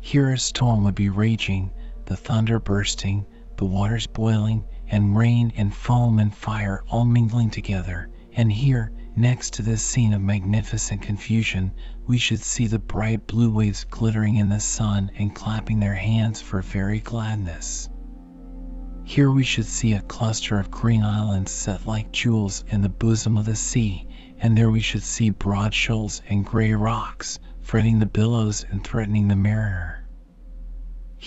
Here 0.00 0.32
a 0.32 0.38
storm 0.38 0.84
would 0.84 0.94
be 0.94 1.10
raging, 1.10 1.70
the 2.06 2.16
thunder 2.16 2.58
bursting, 2.58 3.26
the 3.58 3.66
waters 3.66 4.06
boiling, 4.06 4.64
and 4.88 5.14
rain 5.18 5.52
and 5.54 5.74
foam 5.74 6.18
and 6.18 6.34
fire 6.34 6.82
all 6.88 7.04
mingling 7.04 7.50
together, 7.50 8.08
and 8.32 8.50
here, 8.50 8.90
next 9.16 9.54
to 9.54 9.62
this 9.62 9.82
scene 9.82 10.12
of 10.12 10.20
magnificent 10.20 11.00
confusion, 11.00 11.72
we 12.06 12.18
should 12.18 12.40
see 12.40 12.66
the 12.66 12.78
bright 12.78 13.26
blue 13.26 13.50
waves 13.50 13.84
glittering 13.84 14.36
in 14.36 14.50
the 14.50 14.60
sun 14.60 15.10
and 15.16 15.34
clapping 15.34 15.80
their 15.80 15.94
hands 15.94 16.40
for 16.40 16.60
very 16.60 17.00
gladness. 17.00 17.88
Here 19.04 19.30
we 19.30 19.44
should 19.44 19.64
see 19.66 19.94
a 19.94 20.02
cluster 20.02 20.58
of 20.58 20.70
green 20.70 21.02
islands 21.02 21.50
set 21.50 21.86
like 21.86 22.12
jewels 22.12 22.64
in 22.68 22.82
the 22.82 22.88
bosom 22.88 23.38
of 23.38 23.46
the 23.46 23.56
sea, 23.56 24.06
and 24.38 24.56
there 24.56 24.70
we 24.70 24.80
should 24.80 25.02
see 25.02 25.30
broad 25.30 25.72
shoals 25.72 26.22
and 26.28 26.44
gray 26.44 26.74
rocks, 26.74 27.38
fretting 27.62 27.98
the 27.98 28.06
billows 28.06 28.66
and 28.70 28.84
threatening 28.84 29.28
the 29.28 29.36
mariner. 29.36 30.05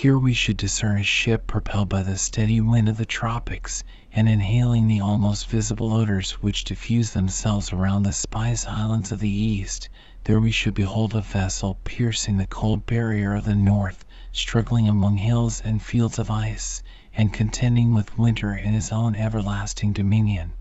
Here 0.02 0.18
we 0.18 0.32
should 0.32 0.56
discern 0.56 0.98
a 0.98 1.04
ship 1.04 1.46
propelled 1.46 1.90
by 1.90 2.04
the 2.04 2.18
steady 2.18 2.62
wind 2.62 2.88
of 2.88 2.96
the 2.96 3.06
tropics, 3.06 3.84
and 4.14 4.30
inhaling 4.30 4.88
the 4.88 5.02
almost 5.02 5.50
visible 5.50 5.92
odors 5.92 6.32
which 6.42 6.64
diffuse 6.64 7.12
themselves 7.12 7.74
around 7.74 8.04
the 8.04 8.14
Spice 8.14 8.66
Islands 8.66 9.12
of 9.12 9.20
the 9.20 9.28
East, 9.30 9.90
there 10.24 10.40
we 10.40 10.52
should 10.52 10.74
behold 10.74 11.14
a 11.16 11.20
vessel 11.22 11.80
piercing 11.84 12.38
the 12.38 12.48
cold 12.48 12.86
barrier 12.86 13.36
of 13.36 13.44
the 13.44 13.56
North, 13.56 14.06
struggling 14.32 14.88
among 14.88 15.18
hills 15.18 15.60
and 15.66 15.82
fields 15.82 16.18
of 16.18 16.32
ice, 16.32 16.82
and 17.14 17.34
contending 17.34 17.94
with 17.94 18.18
winter 18.18 18.56
in 18.56 18.72
his 18.72 18.94
own 18.94 19.18
everlasting 19.18 19.92
dominion. 19.92 20.54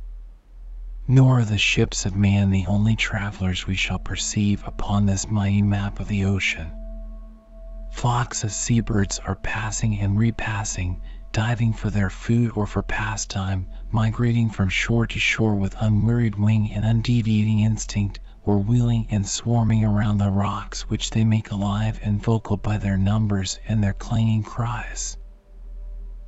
Nor 1.06 1.38
are 1.38 1.44
the 1.44 1.58
ships 1.58 2.04
of 2.04 2.16
man 2.16 2.50
the 2.50 2.66
only 2.66 2.96
travelers 2.96 3.68
we 3.68 3.76
shall 3.76 4.00
perceive 4.00 4.64
upon 4.66 5.06
this 5.06 5.30
mighty 5.30 5.62
map 5.62 6.00
of 6.00 6.08
the 6.08 6.24
ocean. 6.24 6.72
Flocks 7.90 8.44
of 8.44 8.52
seabirds 8.52 9.18
are 9.20 9.34
passing 9.34 9.98
and 9.98 10.18
repassing, 10.18 11.00
diving 11.32 11.72
for 11.72 11.90
their 11.90 12.10
food 12.10 12.52
or 12.54 12.66
for 12.66 12.82
pastime, 12.82 13.66
migrating 13.90 14.50
from 14.50 14.68
shore 14.68 15.06
to 15.06 15.18
shore 15.18 15.54
with 15.54 15.76
unwearied 15.80 16.36
wing 16.36 16.72
and 16.72 16.84
undeviating 16.84 17.60
instinct, 17.60 18.20
or 18.44 18.58
wheeling 18.58 19.06
and 19.10 19.26
swarming 19.26 19.84
around 19.84 20.18
the 20.18 20.30
rocks 20.30 20.88
which 20.88 21.10
they 21.10 21.24
make 21.24 21.50
alive 21.50 22.00
and 22.02 22.22
vocal 22.22 22.56
by 22.56 22.78
their 22.78 22.96
numbers 22.96 23.58
and 23.68 23.84
their 23.84 23.92
clanging 23.92 24.42
cries. 24.42 25.16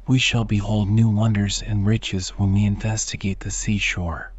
We 0.07 0.19
shall 0.19 0.45
behold 0.45 0.91
new 0.91 1.09
wonders 1.09 1.63
and 1.63 1.87
riches 1.87 2.31
when 2.31 2.53
we 2.53 2.65
investigate 2.65 3.41
the 3.41 3.51
seashore. 3.51 4.33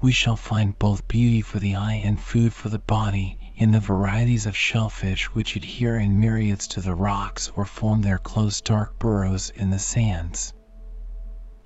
We 0.00 0.12
shall 0.12 0.36
find 0.36 0.78
both 0.78 1.08
beauty 1.08 1.40
for 1.40 1.58
the 1.58 1.76
eye 1.76 2.00
and 2.04 2.20
food 2.20 2.52
for 2.52 2.68
the 2.68 2.78
body 2.78 3.38
in 3.60 3.72
the 3.72 3.78
varieties 3.78 4.46
of 4.46 4.56
shellfish 4.56 5.26
which 5.34 5.54
adhere 5.54 5.98
in 5.98 6.18
myriads 6.18 6.66
to 6.66 6.80
the 6.80 6.94
rocks 6.94 7.52
or 7.54 7.66
form 7.66 8.00
their 8.00 8.16
close 8.16 8.62
dark 8.62 8.98
burrows 8.98 9.50
in 9.50 9.68
the 9.68 9.78
sands. 9.78 10.54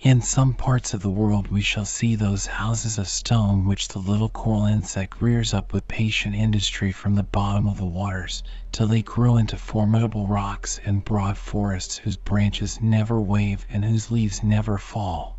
In 0.00 0.20
some 0.20 0.54
parts 0.54 0.92
of 0.92 1.02
the 1.02 1.10
world 1.10 1.46
we 1.52 1.60
shall 1.60 1.84
see 1.84 2.16
those 2.16 2.46
houses 2.46 2.98
of 2.98 3.06
stone 3.06 3.64
which 3.64 3.86
the 3.86 4.00
little 4.00 4.28
coral 4.28 4.66
insect 4.66 5.22
rears 5.22 5.54
up 5.54 5.72
with 5.72 5.86
patient 5.86 6.34
industry 6.34 6.90
from 6.90 7.14
the 7.14 7.22
bottom 7.22 7.68
of 7.68 7.76
the 7.76 7.86
waters, 7.86 8.42
till 8.72 8.88
they 8.88 9.02
grow 9.02 9.36
into 9.36 9.56
formidable 9.56 10.26
rocks 10.26 10.80
and 10.84 11.04
broad 11.04 11.38
forests 11.38 11.98
whose 11.98 12.16
branches 12.16 12.80
never 12.82 13.20
wave 13.20 13.64
and 13.70 13.84
whose 13.84 14.10
leaves 14.10 14.42
never 14.42 14.78
fall. 14.78 15.38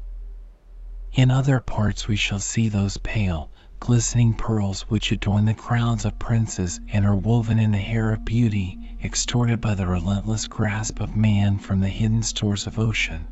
In 1.11 1.31
other 1.31 1.59
parts 1.59 2.07
we 2.07 2.15
shall 2.15 2.39
see 2.39 2.69
those 2.69 2.95
pale, 2.97 3.49
glistening 3.85 4.33
pearls 4.33 4.81
which 4.89 5.11
adorn 5.11 5.45
the 5.45 5.53
crowns 5.53 6.05
of 6.05 6.17
princes 6.17 6.79
and 6.91 7.05
are 7.05 7.15
woven 7.15 7.59
in 7.59 7.69
the 7.71 7.77
hair 7.77 8.11
of 8.11 8.25
beauty, 8.25 8.97
extorted 9.03 9.61
by 9.61 9.75
the 9.75 9.85
relentless 9.85 10.47
grasp 10.47 10.99
of 10.99 11.15
man 11.15 11.59
from 11.59 11.79
the 11.79 11.87
hidden 11.87 12.23
stores 12.23 12.65
of 12.65 12.79
ocean 12.79 13.27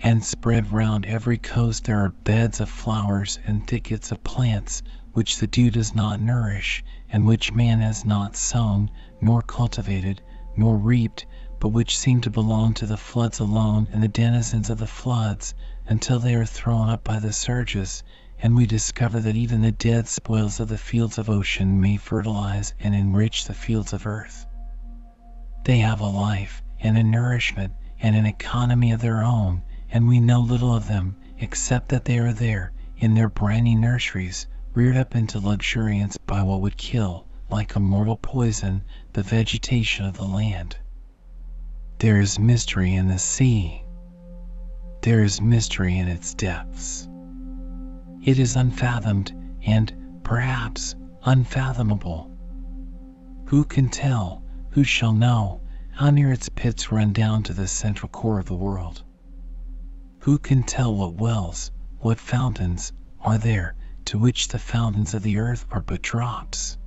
and 0.00 0.22
spread 0.22 0.70
round 0.70 1.04
every 1.06 1.36
coast 1.38 1.82
there 1.82 1.98
are 2.04 2.10
beds 2.22 2.60
of 2.60 2.68
flowers 2.68 3.40
and 3.44 3.66
thickets 3.66 4.12
of 4.12 4.22
plants 4.22 4.80
which 5.12 5.36
the 5.38 5.46
dew 5.48 5.72
does 5.72 5.92
not 5.92 6.20
nourish, 6.20 6.84
and 7.10 7.26
which 7.26 7.52
man 7.52 7.80
has 7.80 8.04
not 8.04 8.36
sown, 8.36 8.88
nor 9.20 9.42
cultivated, 9.42 10.22
nor 10.56 10.76
reaped, 10.76 11.26
but 11.58 11.70
which 11.70 11.98
seem 11.98 12.20
to 12.20 12.30
belong 12.30 12.72
to 12.72 12.86
the 12.86 12.96
floods 12.96 13.40
alone 13.40 13.88
and 13.92 14.04
the 14.04 14.08
denizens 14.08 14.70
of 14.70 14.78
the 14.78 14.86
floods, 14.86 15.52
until 15.88 16.20
they 16.20 16.36
are 16.36 16.46
thrown 16.46 16.88
up 16.88 17.02
by 17.02 17.18
the 17.18 17.32
surges, 17.32 18.04
and 18.42 18.56
we 18.56 18.66
discover 18.66 19.20
that 19.20 19.36
even 19.36 19.62
the 19.62 19.70
dead 19.70 20.08
spoils 20.08 20.58
of 20.58 20.68
the 20.68 20.76
fields 20.76 21.16
of 21.16 21.30
ocean 21.30 21.80
may 21.80 21.96
fertilize 21.96 22.74
and 22.80 22.92
enrich 22.92 23.44
the 23.44 23.54
fields 23.54 23.92
of 23.92 24.04
earth. 24.04 24.46
They 25.64 25.78
have 25.78 26.00
a 26.00 26.06
life, 26.06 26.60
and 26.80 26.98
a 26.98 27.04
nourishment, 27.04 27.72
and 28.00 28.16
an 28.16 28.26
economy 28.26 28.90
of 28.90 29.00
their 29.00 29.22
own, 29.22 29.62
and 29.92 30.08
we 30.08 30.18
know 30.18 30.40
little 30.40 30.74
of 30.74 30.88
them 30.88 31.14
except 31.38 31.88
that 31.90 32.04
they 32.04 32.18
are 32.18 32.32
there 32.32 32.72
in 32.96 33.14
their 33.14 33.28
briny 33.28 33.76
nurseries, 33.76 34.48
reared 34.74 34.96
up 34.96 35.14
into 35.14 35.38
luxuriance 35.38 36.16
by 36.16 36.42
what 36.42 36.60
would 36.60 36.76
kill, 36.76 37.28
like 37.48 37.76
a 37.76 37.80
mortal 37.80 38.16
poison, 38.16 38.82
the 39.12 39.22
vegetation 39.22 40.04
of 40.04 40.16
the 40.16 40.24
land. 40.24 40.76
There 41.98 42.20
is 42.20 42.40
mystery 42.40 42.92
in 42.92 43.06
the 43.06 43.20
sea. 43.20 43.84
There 45.02 45.22
is 45.22 45.40
mystery 45.40 45.96
in 45.96 46.08
its 46.08 46.34
depths. 46.34 47.08
It 48.24 48.38
is 48.38 48.54
unfathomed 48.54 49.32
and, 49.66 49.92
perhaps, 50.22 50.94
unfathomable. 51.24 52.30
Who 53.46 53.64
can 53.64 53.88
tell, 53.88 54.44
who 54.70 54.84
shall 54.84 55.12
know, 55.12 55.60
how 55.90 56.10
near 56.10 56.30
its 56.30 56.48
pits 56.48 56.92
run 56.92 57.12
down 57.12 57.42
to 57.42 57.52
the 57.52 57.66
central 57.66 58.08
core 58.08 58.38
of 58.38 58.46
the 58.46 58.54
world? 58.54 59.02
Who 60.20 60.38
can 60.38 60.62
tell 60.62 60.94
what 60.94 61.14
wells, 61.14 61.72
what 61.98 62.20
fountains, 62.20 62.92
are 63.22 63.38
there, 63.38 63.74
to 64.04 64.18
which 64.20 64.46
the 64.46 64.58
fountains 64.60 65.14
of 65.14 65.24
the 65.24 65.38
earth 65.38 65.66
are 65.72 65.82
but 65.82 66.00
drops? 66.00 66.78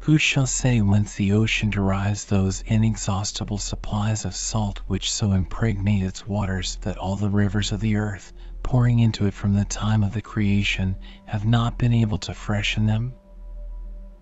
Who 0.00 0.18
shall 0.18 0.46
say 0.46 0.82
whence 0.82 1.14
the 1.14 1.32
ocean 1.32 1.70
derives 1.70 2.26
those 2.26 2.60
inexhaustible 2.66 3.56
supplies 3.56 4.26
of 4.26 4.34
salt 4.34 4.80
which 4.88 5.10
so 5.10 5.32
impregnate 5.32 6.02
its 6.02 6.26
waters 6.26 6.76
that 6.82 6.98
all 6.98 7.16
the 7.16 7.30
rivers 7.30 7.72
of 7.72 7.80
the 7.80 7.96
earth, 7.96 8.34
pouring 8.68 8.98
into 8.98 9.24
it 9.24 9.32
from 9.32 9.54
the 9.54 9.64
time 9.64 10.02
of 10.02 10.12
the 10.12 10.20
creation, 10.20 10.94
have 11.24 11.46
not 11.46 11.78
been 11.78 11.94
able 11.94 12.18
to 12.18 12.34
freshen 12.34 12.84
them? 12.84 13.14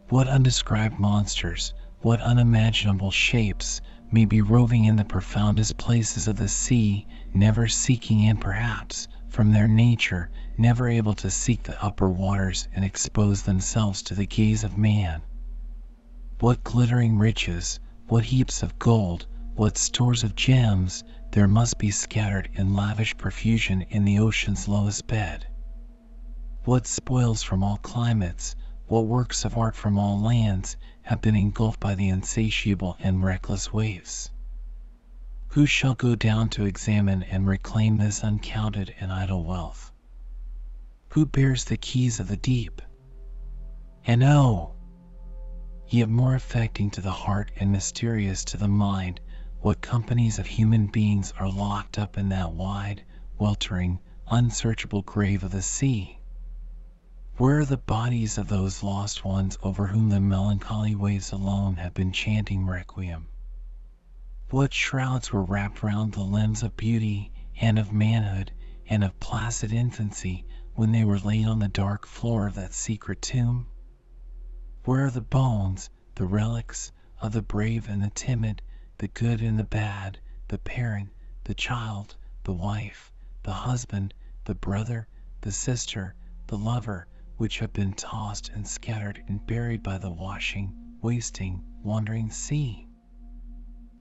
What 0.08 0.28
undescribed 0.28 1.00
monsters, 1.00 1.74
what 2.00 2.20
unimaginable 2.20 3.10
shapes, 3.10 3.80
may 4.12 4.24
be 4.24 4.42
roving 4.42 4.84
in 4.84 4.94
the 4.94 5.04
profoundest 5.04 5.76
places 5.76 6.28
of 6.28 6.36
the 6.36 6.46
sea, 6.46 7.08
never 7.34 7.66
seeking 7.66 8.24
and 8.26 8.40
perhaps, 8.40 9.08
from 9.30 9.50
their 9.50 9.66
nature, 9.66 10.30
never 10.56 10.88
able 10.88 11.14
to 11.14 11.28
seek 11.28 11.64
the 11.64 11.84
upper 11.84 12.08
waters 12.08 12.68
and 12.72 12.84
expose 12.84 13.42
themselves 13.42 14.00
to 14.02 14.14
the 14.14 14.26
gaze 14.26 14.62
of 14.62 14.78
man. 14.78 15.22
What 16.38 16.62
glittering 16.62 17.18
riches, 17.18 17.80
what 18.06 18.26
heaps 18.26 18.62
of 18.62 18.78
gold, 18.78 19.26
what 19.56 19.78
stores 19.78 20.22
of 20.22 20.36
gems, 20.36 21.02
there 21.30 21.48
must 21.48 21.78
be 21.78 21.90
scattered 21.90 22.50
in 22.52 22.74
lavish 22.74 23.16
profusion 23.16 23.80
in 23.80 24.04
the 24.04 24.18
ocean's 24.18 24.68
lowest 24.68 25.06
bed. 25.06 25.46
What 26.64 26.86
spoils 26.86 27.42
from 27.42 27.64
all 27.64 27.78
climates, 27.78 28.54
what 28.86 29.06
works 29.06 29.46
of 29.46 29.56
art 29.56 29.74
from 29.74 29.98
all 29.98 30.20
lands, 30.20 30.76
have 31.00 31.22
been 31.22 31.36
engulfed 31.36 31.80
by 31.80 31.94
the 31.94 32.10
insatiable 32.10 32.96
and 33.00 33.24
reckless 33.24 33.72
waves. 33.72 34.30
Who 35.48 35.64
shall 35.64 35.94
go 35.94 36.14
down 36.16 36.50
to 36.50 36.66
examine 36.66 37.22
and 37.22 37.46
reclaim 37.46 37.96
this 37.96 38.22
uncounted 38.22 38.94
and 39.00 39.10
idle 39.10 39.42
wealth? 39.42 39.90
Who 41.10 41.24
bears 41.24 41.64
the 41.64 41.78
keys 41.78 42.20
of 42.20 42.28
the 42.28 42.36
deep? 42.36 42.82
And 44.04 44.22
oh! 44.22 44.74
Yet 45.88 46.10
more 46.10 46.34
affecting 46.34 46.90
to 46.90 47.00
the 47.00 47.10
heart 47.10 47.52
and 47.56 47.72
mysterious 47.72 48.44
to 48.46 48.58
the 48.58 48.68
mind, 48.68 49.20
what 49.66 49.80
companies 49.80 50.38
of 50.38 50.46
human 50.46 50.86
beings 50.86 51.32
are 51.40 51.50
locked 51.50 51.98
up 51.98 52.16
in 52.16 52.28
that 52.28 52.52
wide, 52.52 53.02
weltering, 53.36 53.98
unsearchable 54.28 55.02
grave 55.02 55.42
of 55.42 55.50
the 55.50 55.60
sea? 55.60 56.20
Where 57.36 57.58
are 57.58 57.64
the 57.64 57.76
bodies 57.76 58.38
of 58.38 58.46
those 58.46 58.84
lost 58.84 59.24
ones 59.24 59.58
over 59.64 59.88
whom 59.88 60.08
the 60.08 60.20
melancholy 60.20 60.94
waves 60.94 61.32
alone 61.32 61.74
have 61.78 61.94
been 61.94 62.12
chanting 62.12 62.64
requiem? 62.64 63.26
What 64.50 64.72
shrouds 64.72 65.32
were 65.32 65.42
wrapped 65.42 65.82
round 65.82 66.12
the 66.12 66.22
limbs 66.22 66.62
of 66.62 66.76
beauty, 66.76 67.32
and 67.60 67.76
of 67.76 67.90
manhood, 67.92 68.52
and 68.88 69.02
of 69.02 69.18
placid 69.18 69.72
infancy, 69.72 70.46
when 70.74 70.92
they 70.92 71.02
were 71.02 71.18
laid 71.18 71.48
on 71.48 71.58
the 71.58 71.66
dark 71.66 72.06
floor 72.06 72.46
of 72.46 72.54
that 72.54 72.72
secret 72.72 73.20
tomb? 73.20 73.66
Where 74.84 75.06
are 75.06 75.10
the 75.10 75.20
bones, 75.20 75.90
the 76.14 76.26
relics, 76.26 76.92
of 77.20 77.32
the 77.32 77.42
brave 77.42 77.88
and 77.88 78.00
the 78.00 78.10
timid, 78.10 78.62
the 78.98 79.08
good 79.08 79.42
and 79.42 79.58
the 79.58 79.64
bad, 79.64 80.18
the 80.48 80.58
parent, 80.58 81.10
the 81.44 81.54
child, 81.54 82.16
the 82.44 82.52
wife, 82.52 83.12
the 83.42 83.52
husband, 83.52 84.14
the 84.44 84.54
brother, 84.54 85.06
the 85.42 85.52
sister, 85.52 86.14
the 86.46 86.56
lover, 86.56 87.06
which 87.36 87.58
have 87.58 87.72
been 87.72 87.92
tossed 87.92 88.48
and 88.50 88.66
scattered 88.66 89.22
and 89.28 89.46
buried 89.46 89.82
by 89.82 89.98
the 89.98 90.10
washing, 90.10 90.72
wasting, 91.02 91.62
wandering 91.82 92.30
sea? 92.30 92.88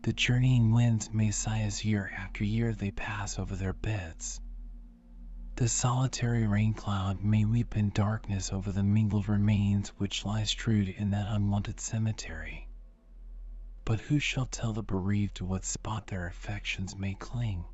The 0.03 0.13
journeying 0.13 0.71
winds 0.71 1.11
may 1.11 1.31
sigh 1.31 1.61
as 1.61 1.83
year 1.83 2.11
after 2.15 2.43
year 2.43 2.73
they 2.73 2.91
pass 2.91 3.37
over 3.37 3.55
their 3.55 3.73
beds. 3.73 4.39
The 5.55 5.67
solitary 5.67 6.45
rain 6.47 6.73
cloud 6.73 7.23
may 7.23 7.43
weep 7.43 7.75
in 7.75 7.89
darkness 7.89 8.53
over 8.53 8.71
the 8.71 8.83
mingled 8.83 9.27
remains 9.27 9.89
which 9.97 10.25
lie 10.25 10.43
strewed 10.43 10.89
in 10.89 11.09
that 11.11 11.27
unwanted 11.27 11.79
cemetery. 11.79 12.64
But 13.85 13.99
who 13.99 14.17
shall 14.17 14.47
tell 14.47 14.73
the 14.73 14.81
bereaved 14.81 15.35
to 15.35 15.45
what 15.45 15.63
spot 15.63 16.07
their 16.07 16.25
affections 16.25 16.95
may 16.95 17.13
cling? 17.13 17.65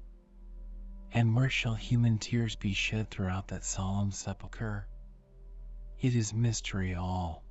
And 1.13 1.33
where 1.33 1.49
shall 1.49 1.75
human 1.75 2.19
tears 2.19 2.57
be 2.57 2.73
shed 2.73 3.09
throughout 3.09 3.47
that 3.47 3.63
solemn 3.63 4.11
sepulchre? 4.11 4.89
It 6.01 6.13
is 6.13 6.33
mystery 6.33 6.93
all. 6.93 7.45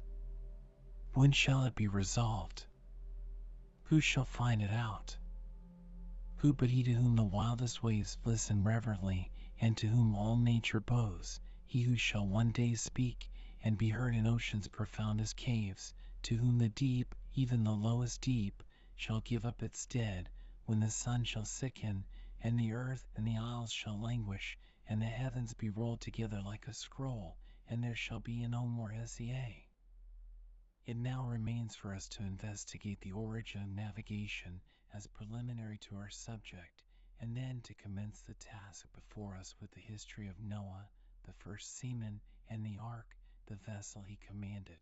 When 1.14 1.32
shall 1.32 1.64
it 1.64 1.74
be 1.74 1.88
resolved? 1.88 2.66
Who 3.84 3.98
shall 3.98 4.26
find 4.26 4.60
it 4.60 4.70
out? 4.70 5.16
Who 6.36 6.52
but 6.52 6.68
he 6.68 6.82
to 6.82 6.92
whom 6.92 7.16
the 7.16 7.24
wildest 7.24 7.82
waves 7.82 8.18
listen 8.26 8.62
reverently, 8.62 9.32
and 9.58 9.74
to 9.78 9.86
whom 9.86 10.14
all 10.14 10.36
nature 10.36 10.80
bows, 10.80 11.40
he 11.64 11.80
who 11.82 11.96
shall 11.96 12.26
one 12.26 12.50
day 12.52 12.74
speak, 12.74 13.30
and 13.62 13.78
be 13.78 13.88
heard 13.88 14.14
in 14.14 14.26
ocean's 14.26 14.68
profoundest 14.68 15.36
caves, 15.36 15.94
to 16.24 16.36
whom 16.36 16.58
the 16.58 16.68
deep, 16.68 17.14
even 17.34 17.62
the 17.62 17.72
lowest 17.72 18.20
deep, 18.20 18.62
shall 18.96 19.20
give 19.20 19.44
up 19.44 19.62
its 19.62 19.86
dead, 19.86 20.28
when 20.66 20.80
the 20.80 20.90
sun 20.90 21.24
shall 21.24 21.44
sicken, 21.44 22.04
and 22.40 22.58
the 22.58 22.72
earth 22.72 23.08
and 23.16 23.26
the 23.26 23.36
isles 23.36 23.72
shall 23.72 23.98
languish, 24.00 24.58
and 24.88 25.00
the 25.00 25.06
heavens 25.06 25.54
be 25.54 25.70
rolled 25.70 26.00
together 26.00 26.42
like 26.42 26.66
a 26.66 26.74
scroll, 26.74 27.36
and 27.68 27.82
there 27.82 27.94
shall 27.94 28.20
be 28.20 28.46
no 28.46 28.66
more 28.66 28.90
Hesiod. 28.90 29.62
It 30.86 30.96
now 30.96 31.24
remains 31.24 31.76
for 31.76 31.94
us 31.94 32.08
to 32.08 32.24
investigate 32.24 33.00
the 33.00 33.12
origin 33.12 33.62
of 33.62 33.68
navigation 33.68 34.60
as 34.92 35.06
preliminary 35.06 35.78
to 35.78 35.96
our 35.96 36.10
subject, 36.10 36.82
and 37.20 37.36
then 37.36 37.60
to 37.62 37.74
commence 37.74 38.22
the 38.22 38.34
task 38.34 38.86
before 38.92 39.36
us 39.36 39.54
with 39.60 39.70
the 39.70 39.80
history 39.80 40.26
of 40.26 40.40
Noah, 40.40 40.88
the 41.24 41.32
first 41.34 41.78
seaman, 41.78 42.20
and 42.48 42.66
the 42.66 42.78
ark, 42.78 43.16
the 43.46 43.54
vessel 43.56 44.02
he 44.02 44.16
commanded. 44.26 44.78